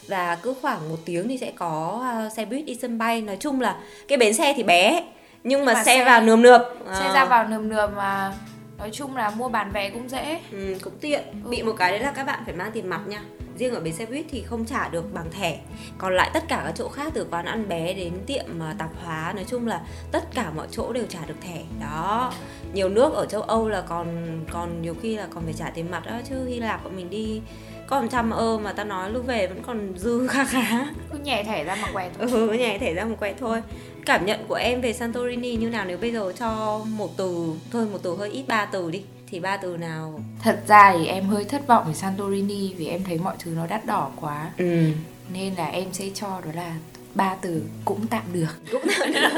và 0.09 0.39
cứ 0.43 0.55
khoảng 0.63 0.89
một 0.89 0.97
tiếng 1.05 1.29
thì 1.29 1.39
sẽ 1.39 1.53
có 1.57 2.05
uh, 2.27 2.33
xe 2.33 2.45
buýt 2.45 2.65
đi 2.65 2.75
sân 2.83 2.99
bay. 2.99 3.21
Nói 3.21 3.37
chung 3.41 3.61
là 3.61 3.77
cái 4.09 4.19
bến 4.19 4.35
xe 4.35 4.53
thì 4.57 4.63
bé 4.63 5.05
nhưng 5.45 5.65
mà, 5.65 5.75
mà 5.75 5.85
xe, 5.85 5.97
xe 5.97 6.05
vào 6.05 6.23
nườm 6.23 6.43
nượp. 6.43 6.61
xe 6.99 7.07
à. 7.07 7.13
ra 7.15 7.25
vào 7.25 7.49
nườm 7.49 7.69
nượp 7.69 7.91
mà 7.97 8.33
nói 8.79 8.91
chung 8.93 9.17
là 9.17 9.31
mua 9.31 9.49
bán 9.49 9.71
vé 9.73 9.91
cũng 9.91 10.09
dễ. 10.09 10.41
Ừ, 10.53 10.75
cũng 10.83 10.99
tiện. 11.01 11.23
Ừ. 11.45 11.51
bị 11.51 11.63
một 11.63 11.73
cái 11.79 11.91
đấy 11.91 12.01
là 12.01 12.13
các 12.13 12.27
bạn 12.27 12.43
phải 12.45 12.55
mang 12.55 12.71
tiền 12.73 12.89
mặt 12.89 13.01
nha 13.07 13.21
riêng 13.59 13.75
ở 13.75 13.81
bến 13.81 13.95
xe 13.95 14.07
buýt 14.07 14.27
thì 14.31 14.43
không 14.43 14.65
trả 14.65 14.89
được 14.89 15.15
bằng 15.15 15.31
thẻ. 15.31 15.61
Còn 15.99 16.15
lại 16.15 16.31
tất 16.35 16.45
cả 16.49 16.63
các 16.65 16.73
chỗ 16.77 16.89
khác 16.89 17.13
từ 17.15 17.27
quán 17.31 17.45
ăn 17.45 17.69
bé 17.69 17.95
đến 17.95 18.13
tiệm 18.27 18.63
à, 18.63 18.75
tạp 18.79 18.91
hóa 19.05 19.33
nói 19.37 19.45
chung 19.49 19.67
là 19.67 19.81
tất 20.13 20.35
cả 20.35 20.51
mọi 20.57 20.67
chỗ 20.71 20.93
đều 20.93 21.05
trả 21.09 21.27
được 21.27 21.41
thẻ. 21.41 21.63
Đó. 21.81 22.33
Nhiều 22.73 22.89
nước 22.89 23.15
ở 23.15 23.27
châu 23.27 23.43
âu 23.43 23.69
là 23.69 23.81
còn 23.81 24.07
còn 24.51 24.83
nhiều 24.83 24.95
khi 25.03 25.17
là 25.17 25.27
còn 25.31 25.45
phải 25.45 25.55
trả 25.55 25.71
tiền 25.71 25.91
mặt 25.91 26.07
đó 26.07 26.21
chứ 26.29 26.45
hy 26.47 26.61
lạp 26.61 26.85
bọn 26.85 26.97
mình 26.97 27.11
đi 27.11 27.41
có 27.87 28.01
một 28.01 28.09
trăm 28.11 28.31
ơ 28.31 28.59
mà 28.59 28.73
ta 28.73 28.85
nói 28.85 29.11
lúc 29.11 29.27
về 29.27 29.47
vẫn 29.47 29.63
còn 29.63 29.93
dư 29.97 30.27
khá 30.31 30.45
khá. 30.45 30.87
Cứ 31.13 31.19
nhảy 31.19 31.45
thẻ 31.45 31.65
ra 31.65 31.75
một 31.75 31.89
quẹt. 31.93 32.13
Thôi 32.19 32.29
ừ 32.31 32.53
nhảy 32.53 32.79
thẻ 32.79 32.95
ra 32.95 33.05
một 33.05 33.17
quẹt 33.19 33.37
thôi. 33.39 33.63
Cảm 34.07 34.27
nhận 34.27 34.45
của 34.49 34.55
em 34.55 34.81
về 34.81 34.93
Santorini 34.93 35.57
như 35.57 35.69
nào? 35.69 35.85
Nếu 35.85 35.99
bây 35.99 36.13
giờ 36.13 36.33
cho 36.39 36.81
một 36.89 37.17
từ 37.17 37.53
thôi 37.73 37.87
một 37.93 37.99
từ 38.03 38.17
hơi 38.17 38.31
ít 38.31 38.45
ba 38.49 38.65
từ 38.65 38.91
đi 38.91 39.03
thì 39.27 39.41
ba 39.41 39.57
từ 39.57 39.77
nào 39.77 40.21
thật 40.43 40.63
ra 40.69 40.93
thì 40.99 41.07
em 41.07 41.25
hơi 41.25 41.45
thất 41.45 41.67
vọng 41.67 41.85
về 41.87 41.95
Santorini 41.95 42.75
vì 42.75 42.87
em 42.87 43.05
thấy 43.05 43.19
mọi 43.19 43.37
thứ 43.39 43.51
nó 43.57 43.67
đắt 43.67 43.87
đỏ 43.87 44.11
quá 44.21 44.51
ừ. 44.59 44.91
nên 45.33 45.55
là 45.55 45.67
em 45.67 45.93
sẽ 45.93 46.05
cho 46.15 46.41
đó 46.45 46.51
là 46.55 46.75
ba 47.15 47.37
từ 47.41 47.63
cũng 47.85 48.07
tạm 48.07 48.23
được 48.33 48.61
cũng 48.73 48.83
tạm 48.99 49.13
được 49.13 49.29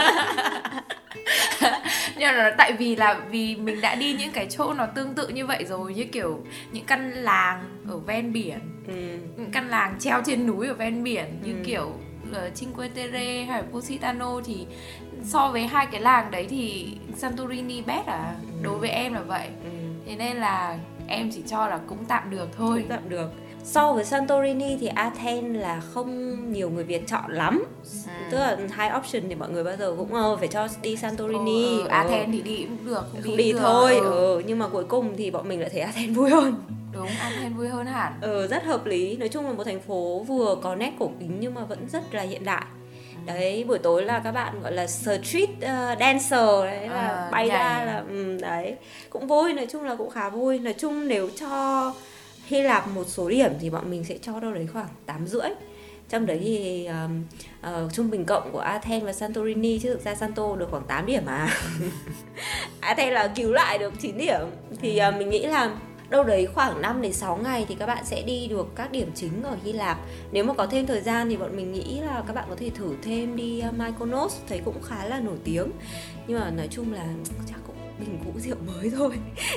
nhưng 2.19 2.37
mà 2.37 2.55
tại 2.59 2.73
vì 2.73 2.97
là 2.97 3.21
vì 3.31 3.57
mình 3.57 3.81
đã 3.81 3.95
đi 3.95 4.15
những 4.15 4.33
cái 4.33 4.47
chỗ 4.51 4.75
nó 4.75 4.87
tương 4.87 5.15
tự 5.15 5.29
như 5.29 5.47
vậy 5.47 5.65
rồi 5.69 5.95
như 5.95 6.05
kiểu 6.05 6.45
những 6.73 6.85
căn 6.85 7.13
làng 7.13 7.65
ở 7.89 7.99
ven 7.99 8.33
biển 8.33 8.59
ừ. 8.87 9.19
những 9.37 9.51
căn 9.53 9.69
làng 9.69 9.97
treo 10.01 10.23
trên 10.27 10.47
núi 10.47 10.69
ở 10.69 10.75
ven 10.75 11.05
biển 11.05 11.41
như 11.45 11.53
ừ. 11.53 11.59
kiểu 11.65 11.93
ở 12.33 12.51
Cinque 12.51 12.89
Terre 12.89 13.45
hay 13.45 13.63
Positano 13.73 14.41
thì 14.45 14.67
so 15.29 15.49
với 15.53 15.67
hai 15.67 15.87
cái 15.87 16.01
làng 16.01 16.31
đấy 16.31 16.47
thì 16.51 16.89
Santorini 17.17 17.83
best 17.83 18.07
à 18.07 18.35
ừ. 18.43 18.59
đối 18.63 18.79
với 18.79 18.91
em 18.91 19.15
là 19.15 19.21
vậy 19.21 19.47
ừ. 19.65 19.71
thế 20.07 20.17
nên 20.17 20.37
là 20.37 20.79
em 21.07 21.31
chỉ 21.35 21.43
cho 21.47 21.69
là 21.69 21.81
cũng 21.87 22.05
tạm 22.09 22.31
được 22.31 22.49
thôi 22.57 22.79
cũng 22.79 22.89
tạm 22.89 23.09
được 23.09 23.31
so 23.65 23.93
với 23.93 24.05
Santorini 24.05 24.77
thì 24.81 24.87
Athens 24.87 25.57
là 25.57 25.81
không 25.81 26.53
nhiều 26.53 26.71
người 26.71 26.85
Việt 26.85 27.07
chọn 27.07 27.33
lắm 27.33 27.65
ừ. 28.07 28.11
tức 28.31 28.39
là 28.39 28.57
hai 28.71 28.91
option 28.99 29.23
thì 29.29 29.35
mọi 29.35 29.51
người 29.51 29.65
bao 29.65 29.77
giờ 29.77 29.95
cũng 29.99 30.15
ờ, 30.15 30.37
phải 30.37 30.49
cho 30.49 30.69
đi 30.83 30.97
Santorini 30.97 31.65
ừ, 31.65 31.83
ừ. 31.83 31.89
Athens 31.89 32.33
thì 32.33 32.43
đi 32.43 32.67
cũng 32.69 32.87
được 32.87 32.95
không, 32.95 33.23
không 33.23 33.37
đi, 33.37 33.45
đi 33.45 33.53
được. 33.53 33.59
thôi 33.63 33.97
ừ. 33.97 34.11
ừ. 34.11 34.43
nhưng 34.47 34.59
mà 34.59 34.69
cuối 34.69 34.85
cùng 34.85 35.17
thì 35.17 35.31
bọn 35.31 35.49
mình 35.49 35.61
lại 35.61 35.71
thấy 35.71 35.81
Athens 35.81 36.17
vui 36.17 36.31
hơn 36.31 36.55
đúng 36.93 37.09
Athens 37.21 37.57
vui 37.57 37.69
hơn 37.69 37.87
hẳn 37.87 38.13
ừ 38.21 38.47
rất 38.47 38.65
hợp 38.65 38.87
lý 38.87 39.17
nói 39.17 39.29
chung 39.29 39.47
là 39.47 39.53
một 39.53 39.65
thành 39.65 39.81
phố 39.81 40.25
vừa 40.29 40.57
có 40.63 40.75
nét 40.75 40.93
cổ 40.99 41.11
kính 41.21 41.37
nhưng 41.41 41.55
mà 41.55 41.65
vẫn 41.65 41.79
rất 41.93 42.15
là 42.15 42.23
hiện 42.23 42.45
đại 42.45 42.65
đấy 43.29 43.65
buổi 43.69 43.79
tối 43.79 44.05
là 44.05 44.21
các 44.25 44.33
bạn 44.33 44.63
gọi 44.63 44.73
là 44.73 44.87
street 44.87 45.51
uh, 45.51 45.99
dancer 46.01 46.65
đấy 46.65 46.89
là 46.89 47.09
à, 47.09 47.29
bay 47.33 47.49
nhảy. 47.49 47.59
ra 47.59 47.85
là 47.85 47.99
um, 47.99 48.39
đấy. 48.39 48.75
Cũng 49.11 49.27
vui 49.27 49.53
nói 49.53 49.67
chung 49.71 49.85
là 49.85 49.95
cũng 49.95 50.11
khá 50.11 50.29
vui. 50.29 50.59
Nói 50.59 50.73
chung 50.79 51.09
nếu 51.09 51.31
cho 51.41 51.95
Hy 52.47 52.63
Lạp 52.63 52.89
một 52.89 53.05
số 53.07 53.29
điểm 53.29 53.53
thì 53.61 53.71
bọn 53.71 53.91
mình 53.91 54.05
sẽ 54.05 54.19
cho 54.23 54.41
đâu 54.41 54.53
đấy 54.53 54.69
khoảng 54.73 54.89
tám 55.07 55.27
rưỡi. 55.27 55.49
Trong 56.09 56.27
đấy 56.27 56.41
thì 56.43 56.87
um, 56.87 57.25
uh, 57.61 57.93
trung 57.93 58.11
bình 58.11 58.25
cộng 58.25 58.53
của 58.53 58.59
Athens 58.59 59.05
và 59.05 59.13
Santorini 59.13 59.79
chứ 59.79 59.89
thực 59.89 60.05
ra 60.05 60.15
Santo 60.15 60.57
được 60.57 60.69
khoảng 60.71 60.85
8 60.85 61.07
điểm 61.07 61.23
mà. 61.27 61.49
Athens 62.81 63.13
là 63.13 63.33
cứu 63.37 63.53
lại 63.53 63.79
được 63.79 63.93
9 64.01 64.19
điểm. 64.19 64.41
Thì 64.81 65.01
uh, 65.09 65.15
mình 65.19 65.31
nghĩ 65.31 65.47
là 65.47 65.71
đâu 66.11 66.25
đấy 66.25 66.49
khoảng 66.55 66.83
5 66.83 67.03
đến 67.03 67.13
6 67.13 67.37
ngày 67.37 67.65
thì 67.69 67.75
các 67.75 67.87
bạn 67.87 68.05
sẽ 68.05 68.23
đi 68.23 68.47
được 68.47 68.67
các 68.75 68.93
điểm 68.93 69.11
chính 69.15 69.43
ở 69.43 69.57
Hy 69.65 69.73
Lạp. 69.73 69.99
Nếu 70.33 70.45
mà 70.45 70.55
có 70.55 70.67
thêm 70.67 70.87
thời 70.87 71.01
gian 71.01 71.29
thì 71.29 71.37
bọn 71.37 71.57
mình 71.57 71.73
nghĩ 71.73 72.01
là 72.01 72.23
các 72.27 72.33
bạn 72.33 72.45
có 72.49 72.57
thể 72.57 72.71
thử 72.71 72.95
thêm 73.03 73.37
đi 73.37 73.63
Mykonos 73.79 74.37
thấy 74.49 74.61
cũng 74.65 74.83
khá 74.83 75.05
là 75.05 75.21
nổi 75.21 75.37
tiếng. 75.45 75.71
Nhưng 76.27 76.41
mà 76.41 76.51
nói 76.51 76.69
chung 76.71 76.93
là 76.93 77.05
chắc 77.49 77.59
cũng 77.67 77.77
bình 77.99 78.19
cũ 78.25 78.41
rượu 78.41 78.57
mới 78.67 78.91
thôi 78.97 79.13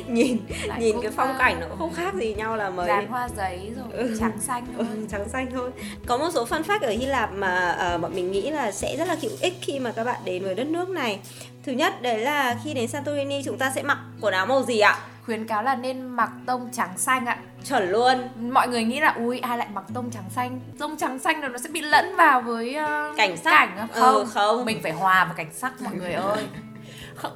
nhìn 0.07 0.37
Lại 0.65 0.79
nhìn 0.81 0.95
cái 1.01 1.11
phong 1.15 1.35
cảnh 1.39 1.59
nó 1.59 1.67
cũng 1.69 1.77
không 1.77 1.93
khác 1.93 2.13
gì 2.13 2.33
nhau 2.33 2.55
là 2.55 2.69
mới 2.69 2.87
dàn 2.87 3.07
hoa 3.07 3.29
giấy 3.37 3.71
rồi 3.75 3.85
ừ. 3.91 4.17
trắng 4.19 4.37
xanh 4.39 4.65
thôi 4.77 4.85
ừ, 4.89 5.05
trắng 5.11 5.29
xanh 5.29 5.51
thôi 5.51 5.71
có 6.05 6.17
một 6.17 6.29
số 6.33 6.45
fun 6.45 6.63
fact 6.63 6.79
ở 6.81 6.89
Hy 6.89 7.05
Lạp 7.05 7.33
mà 7.33 7.77
uh, 7.95 8.01
bọn 8.01 8.15
mình 8.15 8.31
nghĩ 8.31 8.51
là 8.51 8.71
sẽ 8.71 8.97
rất 8.97 9.07
là 9.07 9.15
hữu 9.21 9.31
ích 9.41 9.53
khi 9.61 9.79
mà 9.79 9.91
các 9.91 10.03
bạn 10.03 10.21
đến 10.25 10.43
với 10.43 10.55
đất 10.55 10.67
nước 10.67 10.89
này 10.89 11.19
thứ 11.63 11.71
nhất 11.71 12.01
đấy 12.01 12.19
là 12.19 12.59
khi 12.63 12.73
đến 12.73 12.87
Santorini 12.87 13.41
chúng 13.45 13.57
ta 13.57 13.71
sẽ 13.75 13.83
mặc 13.83 13.97
quần 14.21 14.33
áo 14.33 14.45
màu 14.45 14.63
gì 14.63 14.79
ạ 14.79 14.99
khuyến 15.25 15.47
cáo 15.47 15.63
là 15.63 15.75
nên 15.75 16.01
mặc 16.01 16.31
tông 16.45 16.69
trắng 16.71 16.97
xanh 16.97 17.25
ạ. 17.25 17.37
Chuẩn 17.69 17.91
luôn. 17.91 18.17
Mọi 18.51 18.67
người 18.67 18.83
nghĩ 18.83 18.99
là 18.99 19.09
ui 19.09 19.39
ai 19.39 19.57
lại 19.57 19.67
mặc 19.73 19.83
tông 19.93 20.11
trắng 20.11 20.29
xanh? 20.29 20.59
Tông 20.79 20.97
trắng 20.97 21.19
xanh 21.19 21.41
rồi 21.41 21.49
nó 21.49 21.57
sẽ 21.57 21.69
bị 21.69 21.81
lẫn 21.81 22.15
vào 22.15 22.41
với 22.41 22.77
uh, 23.11 23.17
cảnh 23.17 23.37
sắc. 23.37 23.51
cảnh 23.51 23.87
không 23.93 24.15
ừ, 24.15 24.25
không 24.33 24.65
mình 24.65 24.79
phải 24.83 24.91
hòa 24.91 25.25
vào 25.25 25.33
cảnh 25.33 25.53
sắc 25.53 25.81
mọi 25.81 25.95
người 25.95 26.13
ơi. 26.13 26.43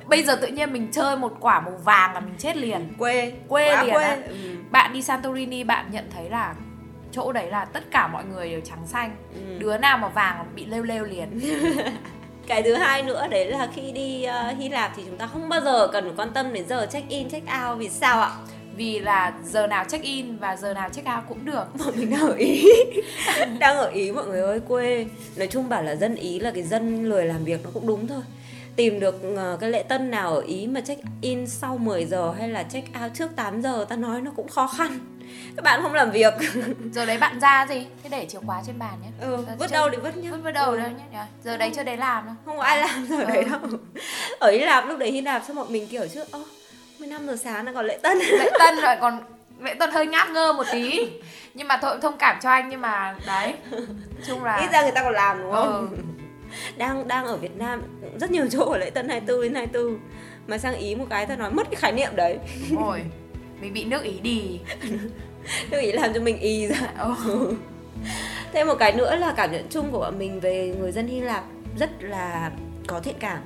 Bây 0.07 0.23
giờ 0.23 0.35
tự 0.35 0.47
nhiên 0.47 0.73
mình 0.73 0.91
chơi 0.91 1.17
một 1.17 1.37
quả 1.39 1.59
màu 1.59 1.79
vàng 1.83 2.13
là 2.13 2.19
mình 2.19 2.35
chết 2.37 2.57
liền. 2.57 2.93
Quê. 2.97 3.33
Quê 3.47 3.75
Quá 3.75 3.83
liền 3.83 3.93
quê. 3.93 4.15
Ừ. 4.27 4.35
bạn 4.71 4.93
đi 4.93 5.01
Santorini 5.01 5.63
bạn 5.63 5.85
nhận 5.91 6.05
thấy 6.15 6.29
là 6.29 6.55
chỗ 7.11 7.31
đấy 7.31 7.51
là 7.51 7.65
tất 7.65 7.83
cả 7.91 8.07
mọi 8.07 8.25
người 8.25 8.49
đều 8.49 8.61
trắng 8.61 8.87
xanh. 8.87 9.15
Ừ. 9.33 9.57
đứa 9.59 9.77
nào 9.77 9.97
mà 9.97 10.07
vàng 10.07 10.45
bị 10.55 10.65
lêu 10.65 10.83
lêu 10.83 11.03
liền 11.03 11.39
cái 12.47 12.63
thứ 12.63 12.73
hai 12.73 13.03
nữa 13.03 13.27
đấy 13.29 13.45
là 13.45 13.67
khi 13.75 13.91
đi 13.91 14.27
uh, 14.27 14.57
Hy 14.57 14.69
Lạp 14.69 14.91
thì 14.95 15.03
chúng 15.05 15.17
ta 15.17 15.27
không 15.27 15.49
bao 15.49 15.61
giờ 15.61 15.87
cần 15.87 16.13
quan 16.17 16.31
tâm 16.33 16.53
đến 16.53 16.67
giờ 16.67 16.87
check 16.91 17.09
in 17.09 17.29
check 17.29 17.45
out 17.45 17.79
vì 17.79 17.89
sao 17.89 18.21
ạ? 18.21 18.31
Vì 18.75 18.99
là 18.99 19.33
giờ 19.43 19.67
nào 19.67 19.85
check 19.89 20.03
in 20.03 20.37
và 20.37 20.55
giờ 20.55 20.73
nào 20.73 20.89
check 20.89 21.07
out 21.07 21.23
cũng 21.29 21.45
được. 21.45 21.65
Bọn 21.79 21.93
mình 21.95 22.09
đang 22.09 22.21
ở 22.21 22.33
ý. 22.33 22.65
Đang 23.59 23.77
ở 23.77 23.89
ý 23.89 24.11
mọi 24.11 24.25
người 24.25 24.41
ơi 24.41 24.59
quê. 24.67 25.05
Nói 25.35 25.47
chung 25.47 25.69
bảo 25.69 25.83
là 25.83 25.95
dân 25.95 26.15
ý 26.15 26.39
là 26.39 26.51
cái 26.51 26.63
dân 26.63 27.09
lười 27.09 27.25
làm 27.25 27.43
việc 27.43 27.63
nó 27.63 27.69
cũng 27.73 27.87
đúng 27.87 28.07
thôi. 28.07 28.21
Tìm 28.75 28.99
được 28.99 29.15
uh, 29.33 29.59
cái 29.59 29.69
lễ 29.69 29.83
tân 29.83 30.11
nào 30.11 30.35
ở 30.35 30.41
ý 30.41 30.67
mà 30.67 30.81
check 30.81 31.01
in 31.21 31.47
sau 31.47 31.77
10 31.77 32.05
giờ 32.05 32.33
hay 32.37 32.49
là 32.49 32.63
check 32.63 32.87
out 33.03 33.13
trước 33.13 33.35
8 33.35 33.61
giờ 33.61 33.85
ta 33.89 33.95
nói 33.95 34.21
nó 34.21 34.31
cũng 34.35 34.47
khó 34.47 34.67
khăn. 34.67 34.99
Các 35.55 35.63
bạn 35.63 35.81
không 35.81 35.93
làm 35.93 36.11
việc. 36.11 36.33
Giờ 36.93 37.05
đấy 37.05 37.17
bạn 37.17 37.39
ra 37.39 37.67
gì? 37.69 37.85
Thế 38.03 38.09
để 38.09 38.25
chìa 38.25 38.39
khóa 38.45 38.61
trên 38.67 38.79
bàn 38.79 38.93
nhé. 39.03 39.07
Ừ, 39.21 39.37
vứt 39.59 39.71
đâu 39.71 39.89
thì 39.91 39.97
vứt 39.97 40.17
nhá. 40.17 40.31
vứt 40.31 40.39
vứt 40.43 40.51
đâu 40.51 40.71
ừ. 40.71 40.77
đâu 40.77 40.89
nhé. 40.89 41.25
Giờ 41.43 41.57
đấy 41.57 41.71
chưa 41.75 41.83
đấy 41.83 41.97
làm 41.97 42.25
đâu. 42.25 42.35
Không 42.45 42.57
có 42.57 42.63
ai 42.63 42.77
làm 42.79 43.07
giờ 43.09 43.19
ừ. 43.19 43.25
đấy 43.25 43.43
đâu. 43.51 43.59
Ở 44.39 44.51
Hy 44.51 44.59
Lạp 44.59 44.87
lúc 44.87 44.99
đấy 44.99 45.11
Hy 45.11 45.21
Lạp 45.21 45.43
sao 45.47 45.55
bọn 45.55 45.73
mình 45.73 45.87
kiểu 45.87 46.07
chứ 46.13 46.23
ơ 46.31 46.43
15 47.05 47.27
giờ 47.27 47.35
sáng 47.35 47.65
đang 47.65 47.75
còn 47.75 47.85
lễ 47.85 47.97
tân. 48.01 48.17
Lễ 48.17 48.49
tân 48.59 48.75
rồi 48.81 48.95
còn 49.01 49.19
lễ 49.61 49.73
tân 49.73 49.91
hơi 49.91 50.07
ngáp 50.07 50.29
ngơ 50.29 50.53
một 50.53 50.63
tí. 50.71 51.09
Nhưng 51.53 51.67
mà 51.67 51.77
thôi 51.81 51.97
thông 52.01 52.17
cảm 52.17 52.39
cho 52.41 52.49
anh 52.49 52.69
nhưng 52.69 52.81
mà 52.81 53.15
đấy. 53.27 53.53
Chung 54.27 54.43
là 54.43 54.55
ít 54.55 54.71
ra 54.71 54.81
người 54.81 54.91
ta 54.91 55.03
còn 55.03 55.13
làm 55.13 55.41
đúng 55.41 55.51
không? 55.51 55.89
Ừ. 55.91 55.97
đang 56.77 57.07
đang 57.07 57.25
ở 57.25 57.37
Việt 57.37 57.57
Nam 57.57 57.81
rất 58.19 58.31
nhiều 58.31 58.45
chỗ 58.51 58.65
ở 58.65 58.77
lễ 58.77 58.89
tân 58.89 59.09
24 59.09 59.41
đến 59.43 59.55
24 59.55 59.99
mà 60.47 60.57
sang 60.57 60.75
ý 60.75 60.95
một 60.95 61.05
cái 61.09 61.25
ta 61.25 61.35
nói 61.35 61.51
mất 61.51 61.67
cái 61.71 61.75
khái 61.75 61.91
niệm 61.91 62.15
đấy. 62.15 62.37
Rồi. 62.71 63.01
Mình 63.61 63.73
bị 63.73 63.83
nước 63.85 64.03
ý 64.03 64.19
đi. 64.19 64.59
Nước 65.71 65.79
ý 65.79 65.91
làm 65.91 66.13
cho 66.13 66.19
mình 66.21 66.39
y 66.39 66.67
ra. 66.67 66.77
Ừ. 66.99 67.53
thêm 68.53 68.67
một 68.67 68.75
cái 68.79 68.93
nữa 68.93 69.15
là 69.15 69.33
cảm 69.37 69.51
nhận 69.51 69.67
chung 69.69 69.91
của 69.91 69.99
bọn 69.99 70.19
mình 70.19 70.39
về 70.39 70.75
người 70.79 70.91
dân 70.91 71.07
hy 71.07 71.19
lạp 71.19 71.43
rất 71.79 71.89
là 71.99 72.51
có 72.87 72.99
thiện 72.99 73.15
cảm 73.19 73.37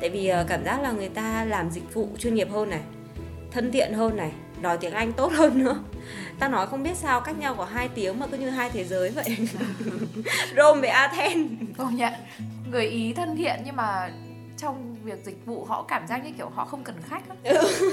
tại 0.00 0.10
vì 0.10 0.26
ờ, 0.28 0.44
cảm 0.48 0.64
giác 0.64 0.82
là 0.82 0.92
người 0.92 1.08
ta 1.08 1.44
làm 1.44 1.70
dịch 1.70 1.94
vụ 1.94 2.08
chuyên 2.18 2.34
nghiệp 2.34 2.48
hơn 2.50 2.70
này, 2.70 2.80
thân 3.50 3.72
thiện 3.72 3.92
hơn 3.92 4.16
này, 4.16 4.32
nói 4.60 4.78
tiếng 4.80 4.92
anh 4.92 5.12
tốt 5.12 5.32
hơn 5.36 5.64
nữa. 5.64 5.82
Ta 6.38 6.48
nói 6.48 6.66
không 6.66 6.82
biết 6.82 6.96
sao 6.96 7.20
cách 7.20 7.38
nhau 7.38 7.54
có 7.54 7.64
hai 7.64 7.88
tiếng 7.88 8.18
mà 8.18 8.26
cứ 8.26 8.38
như 8.38 8.50
hai 8.50 8.70
thế 8.70 8.84
giới 8.84 9.10
vậy. 9.10 9.24
Rome 10.56 10.80
với 10.80 10.90
Athens. 10.90 11.50
Công 11.78 11.96
nhận, 11.96 12.12
người 12.70 12.86
ý 12.86 13.12
thân 13.12 13.36
thiện 13.36 13.60
nhưng 13.64 13.76
mà 13.76 14.10
trong 14.62 14.96
việc 15.04 15.24
dịch 15.24 15.46
vụ 15.46 15.64
họ 15.64 15.82
cảm 15.88 16.06
giác 16.06 16.24
như 16.24 16.30
kiểu 16.36 16.48
họ 16.48 16.64
không 16.64 16.84
cần 16.84 16.96
khách 17.08 17.22
ừ. 17.44 17.88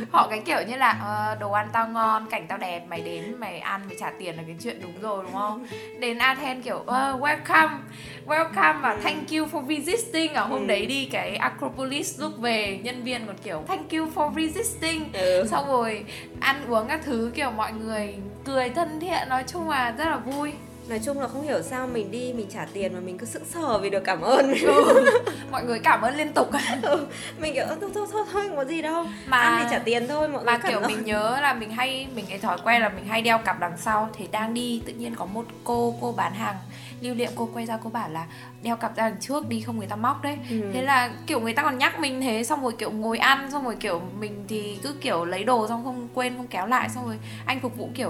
họ 0.10 0.28
cái 0.30 0.40
kiểu 0.40 0.58
như 0.68 0.76
là 0.76 1.30
uh, 1.32 1.40
đồ 1.40 1.52
ăn 1.52 1.68
tao 1.72 1.88
ngon 1.88 2.26
cảnh 2.30 2.46
tao 2.48 2.58
đẹp 2.58 2.86
mày 2.88 3.00
đến 3.00 3.34
mày 3.38 3.58
ăn 3.58 3.80
mày 3.86 3.96
trả 4.00 4.10
tiền 4.18 4.36
là 4.36 4.42
cái 4.46 4.56
chuyện 4.62 4.80
đúng 4.82 5.00
rồi 5.00 5.22
đúng 5.24 5.32
không 5.32 5.66
đến 6.00 6.18
Athens 6.18 6.64
kiểu 6.64 6.76
uh, 6.76 7.22
welcome 7.22 7.78
welcome 8.26 8.80
và 8.80 8.98
thank 9.02 9.30
you 9.30 9.46
for 9.46 9.60
visiting 9.60 10.34
ở 10.34 10.44
hôm 10.44 10.60
ừ. 10.60 10.66
đấy 10.66 10.86
đi 10.86 11.08
cái 11.12 11.36
Acropolis 11.36 12.20
lúc 12.20 12.38
về 12.38 12.80
nhân 12.82 13.02
viên 13.04 13.26
còn 13.26 13.36
kiểu 13.38 13.62
thank 13.66 13.90
you 13.90 14.06
for 14.14 14.28
visiting 14.28 15.12
ừ. 15.12 15.46
xong 15.50 15.66
rồi 15.66 16.04
ăn 16.40 16.56
uống 16.68 16.88
các 16.88 17.00
thứ 17.04 17.32
kiểu 17.34 17.50
mọi 17.50 17.72
người 17.72 18.14
cười 18.44 18.70
thân 18.70 19.00
thiện 19.00 19.28
nói 19.28 19.44
chung 19.46 19.70
là 19.70 19.94
rất 19.98 20.04
là 20.04 20.16
vui 20.16 20.52
nói 20.88 21.00
chung 21.04 21.20
là 21.20 21.28
không 21.28 21.42
hiểu 21.42 21.62
sao 21.62 21.86
mình 21.86 22.10
đi 22.10 22.32
mình 22.32 22.46
trả 22.50 22.66
tiền 22.72 22.94
mà 22.94 23.00
mình 23.00 23.18
cứ 23.18 23.26
sững 23.26 23.44
sờ 23.44 23.78
vì 23.78 23.90
được 23.90 24.04
cảm 24.04 24.20
ơn 24.20 24.54
ừ. 24.54 25.04
mọi 25.50 25.64
người 25.64 25.78
cảm 25.78 26.00
ơn 26.02 26.16
liên 26.16 26.32
tục 26.32 26.50
ừ. 26.82 27.06
mình 27.38 27.54
kiểu 27.54 27.66
thôi 27.68 27.90
thôi 27.94 28.06
thôi 28.12 28.24
thôi 28.32 28.44
không 28.48 28.56
có 28.56 28.64
gì 28.64 28.82
đâu 28.82 29.04
mà 29.26 29.36
ăn 29.38 29.58
thì 29.62 29.68
trả 29.70 29.78
tiền 29.78 30.08
thôi 30.08 30.28
mọi 30.28 30.44
mà 30.44 30.58
người 30.62 30.70
kiểu 30.70 30.80
mình 30.88 31.04
nhớ 31.04 31.38
là 31.40 31.54
mình 31.54 31.70
hay 31.70 32.06
mình 32.14 32.24
cái 32.28 32.38
thói 32.38 32.58
quen 32.64 32.82
là 32.82 32.88
mình 32.88 33.06
hay 33.06 33.22
đeo 33.22 33.38
cặp 33.38 33.60
đằng 33.60 33.76
sau 33.76 34.08
thì 34.16 34.28
đang 34.32 34.54
đi 34.54 34.82
tự 34.86 34.92
nhiên 34.92 35.14
có 35.14 35.24
một 35.24 35.44
cô 35.64 35.94
cô 36.00 36.12
bán 36.12 36.34
hàng 36.34 36.56
lưu 37.00 37.14
niệm 37.14 37.30
cô 37.34 37.48
quay 37.54 37.66
ra 37.66 37.78
cô 37.84 37.90
bảo 37.90 38.08
là 38.10 38.26
đeo 38.62 38.76
cặp 38.76 38.96
ra 38.96 39.08
đằng 39.08 39.20
trước 39.20 39.48
đi 39.48 39.60
không 39.60 39.78
người 39.78 39.86
ta 39.86 39.96
móc 39.96 40.22
đấy. 40.22 40.38
Ừ. 40.50 40.56
thế 40.74 40.82
là 40.82 41.10
kiểu 41.26 41.40
người 41.40 41.52
ta 41.52 41.62
còn 41.62 41.78
nhắc 41.78 42.00
mình 42.00 42.20
thế 42.20 42.44
xong 42.44 42.62
rồi 42.62 42.72
kiểu 42.78 42.90
ngồi 42.90 43.18
ăn 43.18 43.50
xong 43.50 43.64
rồi 43.64 43.76
kiểu 43.80 44.02
mình 44.20 44.44
thì 44.48 44.78
cứ 44.82 44.94
kiểu 45.00 45.24
lấy 45.24 45.44
đồ 45.44 45.68
xong 45.68 45.84
không 45.84 46.08
quên 46.14 46.36
không 46.36 46.46
kéo 46.46 46.66
lại 46.66 46.88
xong 46.88 47.06
rồi 47.06 47.18
anh 47.46 47.60
phục 47.60 47.76
vụ 47.76 47.88
kiểu 47.94 48.08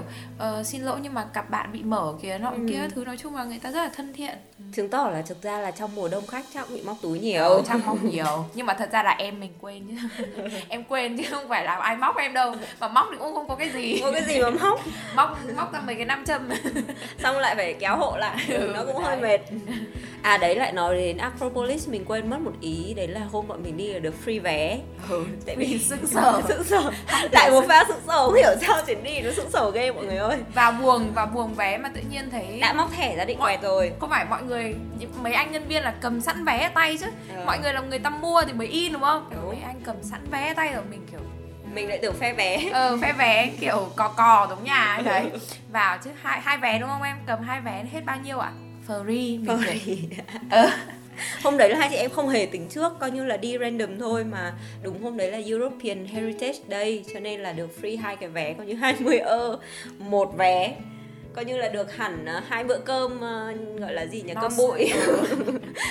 uh, 0.59 0.65
xin 0.65 0.81
lỗi 0.81 0.99
nhưng 1.01 1.13
mà 1.13 1.25
cặp 1.33 1.49
bạn 1.49 1.71
bị 1.71 1.83
mở 1.83 2.13
kìa 2.21 2.37
nọ 2.41 2.49
ừ. 2.49 2.57
kia 2.69 2.87
thứ 2.95 3.05
nói 3.05 3.17
chung 3.17 3.35
là 3.35 3.43
người 3.43 3.59
ta 3.59 3.71
rất 3.71 3.83
là 3.83 3.89
thân 3.95 4.13
thiện. 4.13 4.37
Chứng 4.73 4.89
tỏ 4.89 5.09
là 5.13 5.21
thực 5.21 5.41
ra 5.41 5.59
là 5.59 5.71
trong 5.71 5.95
mùa 5.95 6.09
đông 6.09 6.27
khách 6.27 6.45
chắc 6.53 6.69
bị 6.69 6.81
móc 6.81 6.97
túi 7.01 7.19
nhiều. 7.19 7.43
ừ, 7.43 7.61
chắc 7.67 7.85
móc 7.85 8.03
nhiều. 8.03 8.45
Nhưng 8.53 8.65
mà 8.65 8.73
thật 8.73 8.89
ra 8.91 9.03
là 9.03 9.11
em 9.11 9.39
mình 9.39 9.53
quên 9.61 9.83
chứ. 9.87 10.23
Em 10.69 10.83
quên 10.83 11.17
chứ 11.17 11.23
không 11.29 11.49
phải 11.49 11.63
là 11.63 11.75
ai 11.75 11.97
móc 11.97 12.17
em 12.17 12.33
đâu. 12.33 12.55
Mà 12.79 12.87
móc 12.87 13.07
thì 13.11 13.17
cũng 13.19 13.33
không 13.33 13.47
có 13.47 13.55
cái 13.55 13.69
gì. 13.69 13.99
Có 14.01 14.11
cái 14.11 14.23
gì 14.23 14.41
mà 14.41 14.49
móc. 14.49 14.79
Móc 15.15 15.37
móc 15.55 15.73
ra 15.73 15.79
mấy 15.85 15.95
cái 15.95 16.05
nam 16.05 16.25
châm. 16.25 16.49
Xong 17.19 17.37
lại 17.37 17.55
phải 17.55 17.73
kéo 17.73 17.97
hộ 17.97 18.17
lại. 18.17 18.45
Ừ, 18.49 18.73
nó 18.77 18.93
cũng 18.93 19.03
hơi 19.03 19.17
mệt. 19.17 19.41
À 20.21 20.37
đấy 20.37 20.55
lại 20.55 20.71
nói 20.71 20.95
đến 20.95 21.17
Acropolis 21.17 21.87
mình 21.89 22.05
quên 22.05 22.29
mất 22.29 22.39
một 22.39 22.51
ý 22.61 22.93
đấy 22.93 23.07
là 23.07 23.19
hôm 23.31 23.47
bọn 23.47 23.63
mình 23.63 23.77
đi 23.77 23.93
là 23.93 23.99
được 23.99 24.13
free 24.25 24.41
vé. 24.41 24.79
Ừ, 25.09 25.25
tại 25.45 25.55
vì 25.55 25.79
sững 25.79 26.07
sờ. 26.07 26.41
Sững 26.47 26.63
sờ. 26.63 26.91
Lại 27.31 27.51
một 27.51 27.63
pha 27.67 27.85
sững 27.87 27.99
sờ 28.07 28.25
không 28.25 28.33
hiểu 28.33 28.49
sao 28.61 28.81
chuyến 28.87 29.03
đi 29.03 29.19
nó 29.19 29.31
sững 29.31 29.49
sờ 29.51 29.71
ghê 29.71 29.91
mọi 29.91 30.05
người 30.05 30.17
ơi. 30.17 30.37
Vào 30.53 30.71
buồng 30.71 31.13
vào 31.13 31.25
buồng 31.25 31.53
vé 31.53 31.77
mà 31.77 31.89
tự 31.89 32.01
nhiên 32.09 32.29
thấy 32.31 32.59
đã 32.61 32.73
móc 32.73 32.91
thẻ 32.93 33.15
ra 33.15 33.25
định 33.25 33.39
quẹt 33.39 33.61
rồi. 33.61 33.91
Không 33.99 34.09
phải 34.09 34.25
mọi 34.25 34.43
người 34.43 34.75
mấy 35.21 35.33
anh 35.33 35.51
nhân 35.51 35.67
viên 35.67 35.83
là 35.83 35.93
cầm 36.01 36.21
sẵn 36.21 36.45
vé 36.45 36.69
tay 36.73 36.97
chứ? 36.97 37.05
Ừ. 37.35 37.43
mọi 37.45 37.59
người 37.59 37.73
là 37.73 37.81
người 37.81 37.99
ta 37.99 38.09
mua 38.09 38.41
thì 38.47 38.53
mới 38.53 38.67
in 38.67 38.93
đúng 38.93 39.01
không? 39.01 39.29
Đúng. 39.31 39.47
mấy 39.47 39.57
anh 39.65 39.81
cầm 39.85 39.95
sẵn 40.03 40.21
vé 40.31 40.53
tay 40.53 40.73
rồi 40.73 40.83
mình 40.89 41.07
kiểu 41.11 41.19
mình 41.73 41.89
lại 41.89 41.99
tưởng 42.01 42.15
phe 42.15 42.33
vé. 42.33 42.69
Ờ 42.73 42.97
phe 43.01 43.13
vé 43.13 43.49
kiểu 43.59 43.87
cò 43.95 44.07
cò 44.07 44.47
giống 44.49 44.63
nhà 44.63 44.83
ấy 44.83 45.03
đấy. 45.05 45.31
Vào 45.71 45.97
chứ 46.03 46.09
hai 46.21 46.41
hai 46.41 46.57
vé 46.57 46.79
đúng 46.79 46.89
không 46.89 47.03
em? 47.03 47.17
Cầm 47.27 47.41
hai 47.43 47.61
vé 47.61 47.83
hết 47.91 48.01
bao 48.05 48.17
nhiêu 48.23 48.39
ạ 48.39 48.51
free 48.87 49.05
mình 49.05 49.45
Free. 49.45 49.97
ờ. 50.49 50.69
hôm 51.43 51.57
đấy 51.57 51.69
là 51.69 51.77
hai 51.79 51.89
chị 51.89 51.95
em 51.95 52.11
không 52.11 52.29
hề 52.29 52.45
tính 52.45 52.67
trước 52.69 52.99
coi 52.99 53.11
như 53.11 53.25
là 53.25 53.37
đi 53.37 53.57
random 53.57 53.99
thôi 53.99 54.23
mà 54.23 54.53
đúng 54.83 55.03
hôm 55.03 55.17
đấy 55.17 55.31
là 55.31 55.41
European 55.47 56.05
Heritage 56.05 56.59
Day 56.69 57.03
cho 57.13 57.19
nên 57.19 57.39
là 57.39 57.53
được 57.53 57.69
free 57.81 57.99
hai 57.99 58.15
cái 58.15 58.29
vé 58.29 58.53
coi 58.53 58.65
như 58.65 58.73
20 58.73 59.17
ơ 59.17 59.59
một 59.99 60.33
vé 60.37 60.75
coi 61.37 61.45
như 61.45 61.57
là 61.57 61.67
được 61.67 61.95
hẳn 61.95 62.25
ờ, 62.25 62.41
hai 62.47 62.63
bữa 62.63 62.77
cơm 62.77 63.15
uh, 63.15 63.79
gọi 63.79 63.93
là 63.93 64.05
gì 64.05 64.21
nhỉ 64.21 64.33
cơm 64.41 64.51
bụi. 64.57 64.91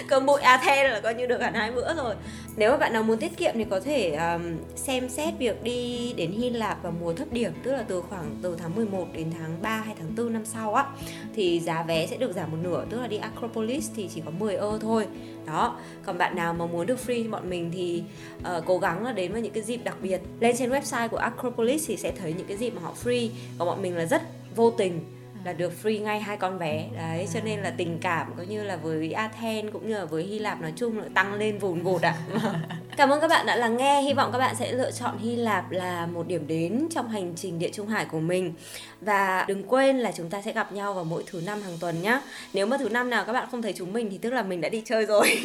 Cơm 0.09 0.27
bụi 0.27 0.41
Athens 0.41 0.93
là 0.93 1.01
coi 1.01 1.15
như 1.15 1.27
được 1.27 1.41
hẳn 1.41 1.55
hai 1.55 1.73
bữa 1.73 1.95
rồi. 1.95 2.15
Nếu 2.57 2.71
mà 2.71 2.77
bạn 2.77 2.93
nào 2.93 3.03
muốn 3.03 3.19
tiết 3.19 3.37
kiệm 3.37 3.55
thì 3.55 3.65
có 3.65 3.81
thể 3.81 4.11
um, 4.11 4.57
xem 4.77 5.09
xét 5.09 5.35
việc 5.39 5.63
đi 5.63 6.13
đến 6.17 6.33
Hy 6.33 6.51
Lạp 6.51 6.83
vào 6.83 6.93
mùa 7.01 7.13
thấp 7.13 7.33
điểm 7.33 7.53
tức 7.63 7.73
là 7.73 7.85
từ 7.89 8.03
khoảng 8.09 8.37
từ 8.43 8.57
tháng 8.59 8.75
11 8.75 9.07
đến 9.13 9.33
tháng 9.39 9.63
3 9.63 9.71
hay 9.71 9.95
tháng 9.99 10.17
4 10.17 10.33
năm 10.33 10.45
sau 10.45 10.75
á 10.75 10.87
thì 11.35 11.61
giá 11.61 11.83
vé 11.83 12.07
sẽ 12.07 12.17
được 12.17 12.33
giảm 12.33 12.51
một 12.51 12.59
nửa 12.63 12.85
tức 12.91 13.01
là 13.01 13.07
đi 13.07 13.17
Acropolis 13.17 13.91
thì 13.97 14.09
chỉ 14.15 14.23
có 14.25 14.31
10 14.31 14.55
ơ 14.55 14.79
thôi. 14.83 15.07
Đó 15.47 15.79
còn 16.05 16.19
bạn 16.19 16.37
nào 16.37 16.55
mà 16.55 16.67
muốn 16.67 16.87
được 16.87 16.99
free 17.07 17.31
bọn 17.31 17.51
mình 17.51 17.71
thì 17.75 18.03
uh, 18.39 18.65
cố 18.67 18.79
gắng 18.79 19.05
là 19.05 19.13
đến 19.13 19.33
với 19.33 19.43
những 19.43 19.53
cái 19.53 19.63
dịp 19.63 19.81
đặc 19.85 19.97
biệt. 20.03 20.21
Lên 20.41 20.57
trên 20.57 20.71
website 20.71 21.09
của 21.09 21.17
Acropolis 21.17 21.89
thì 21.89 21.97
sẽ 21.97 22.13
thấy 22.13 22.33
những 22.33 22.47
cái 22.47 22.57
dịp 22.57 22.71
mà 22.71 22.83
họ 22.83 22.95
free 23.05 23.29
còn 23.59 23.69
bọn 23.69 23.83
mình 23.83 23.97
là 23.97 24.05
rất 24.05 24.23
vô 24.57 24.71
tình 24.71 25.16
là 25.47 25.53
được 25.53 25.73
free 25.83 26.03
ngay 26.03 26.21
hai 26.21 26.37
con 26.37 26.59
vé 26.59 26.89
đấy 26.97 27.29
cho 27.35 27.41
nên 27.45 27.61
là 27.61 27.71
tình 27.77 27.99
cảm 28.01 28.33
cũng 28.37 28.49
như 28.49 28.65
là 28.65 28.77
với 28.77 29.13
Athens 29.13 29.73
cũng 29.73 29.89
như 29.89 29.99
là 29.99 30.05
với 30.05 30.23
Hy 30.23 30.39
Lạp 30.39 30.61
nói 30.61 30.73
chung 30.77 30.99
là 30.99 31.05
tăng 31.15 31.35
lên 31.35 31.59
vùn 31.59 31.83
vụt 31.83 32.03
ạ. 32.03 32.15
Cảm 32.97 33.11
ơn 33.11 33.21
các 33.21 33.29
bạn 33.29 33.47
đã 33.47 33.57
lắng 33.57 33.77
nghe. 33.77 34.03
Hy 34.03 34.13
vọng 34.13 34.33
các 34.33 34.39
bạn 34.39 34.55
sẽ 34.59 34.73
lựa 34.73 34.91
chọn 34.91 35.19
Hy 35.19 35.37
Lạp 35.37 35.71
là 35.71 36.07
một 36.07 36.27
điểm 36.27 36.47
đến 36.47 36.87
trong 36.91 37.09
hành 37.09 37.33
trình 37.37 37.59
địa 37.59 37.71
Trung 37.73 37.89
Hải 37.89 38.05
của 38.05 38.21
mình. 38.21 38.55
Và 39.01 39.45
đừng 39.49 39.63
quên 39.63 39.99
là 39.99 40.13
chúng 40.13 40.31
ta 40.31 40.43
sẽ 40.43 40.53
gặp 40.53 40.73
nhau 40.73 40.95
vào 40.95 41.05
mỗi 41.05 41.25
thứ 41.27 41.43
năm 41.47 41.63
hàng 41.63 41.77
tuần 41.81 42.03
nhé 42.03 42.21
nếu 42.53 42.67
mà 42.67 42.77
thứ 42.79 42.89
năm 42.89 43.11
nào 43.11 43.25
các 43.25 43.33
bạn 43.33 43.49
không 43.51 43.63
thấy 43.63 43.73
chúng 43.73 43.93
mình 43.93 44.09
thì 44.11 44.19
tức 44.19 44.31
là 44.31 44.43
mình 44.43 44.61
đã 44.61 44.69
đi 44.69 44.83
chơi 44.85 45.07
rồi. 45.07 45.27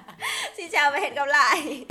Xin 0.56 0.66
chào 0.72 0.90
và 0.90 0.98
hẹn 0.98 1.14
gặp 1.14 1.26
lại 1.26 1.84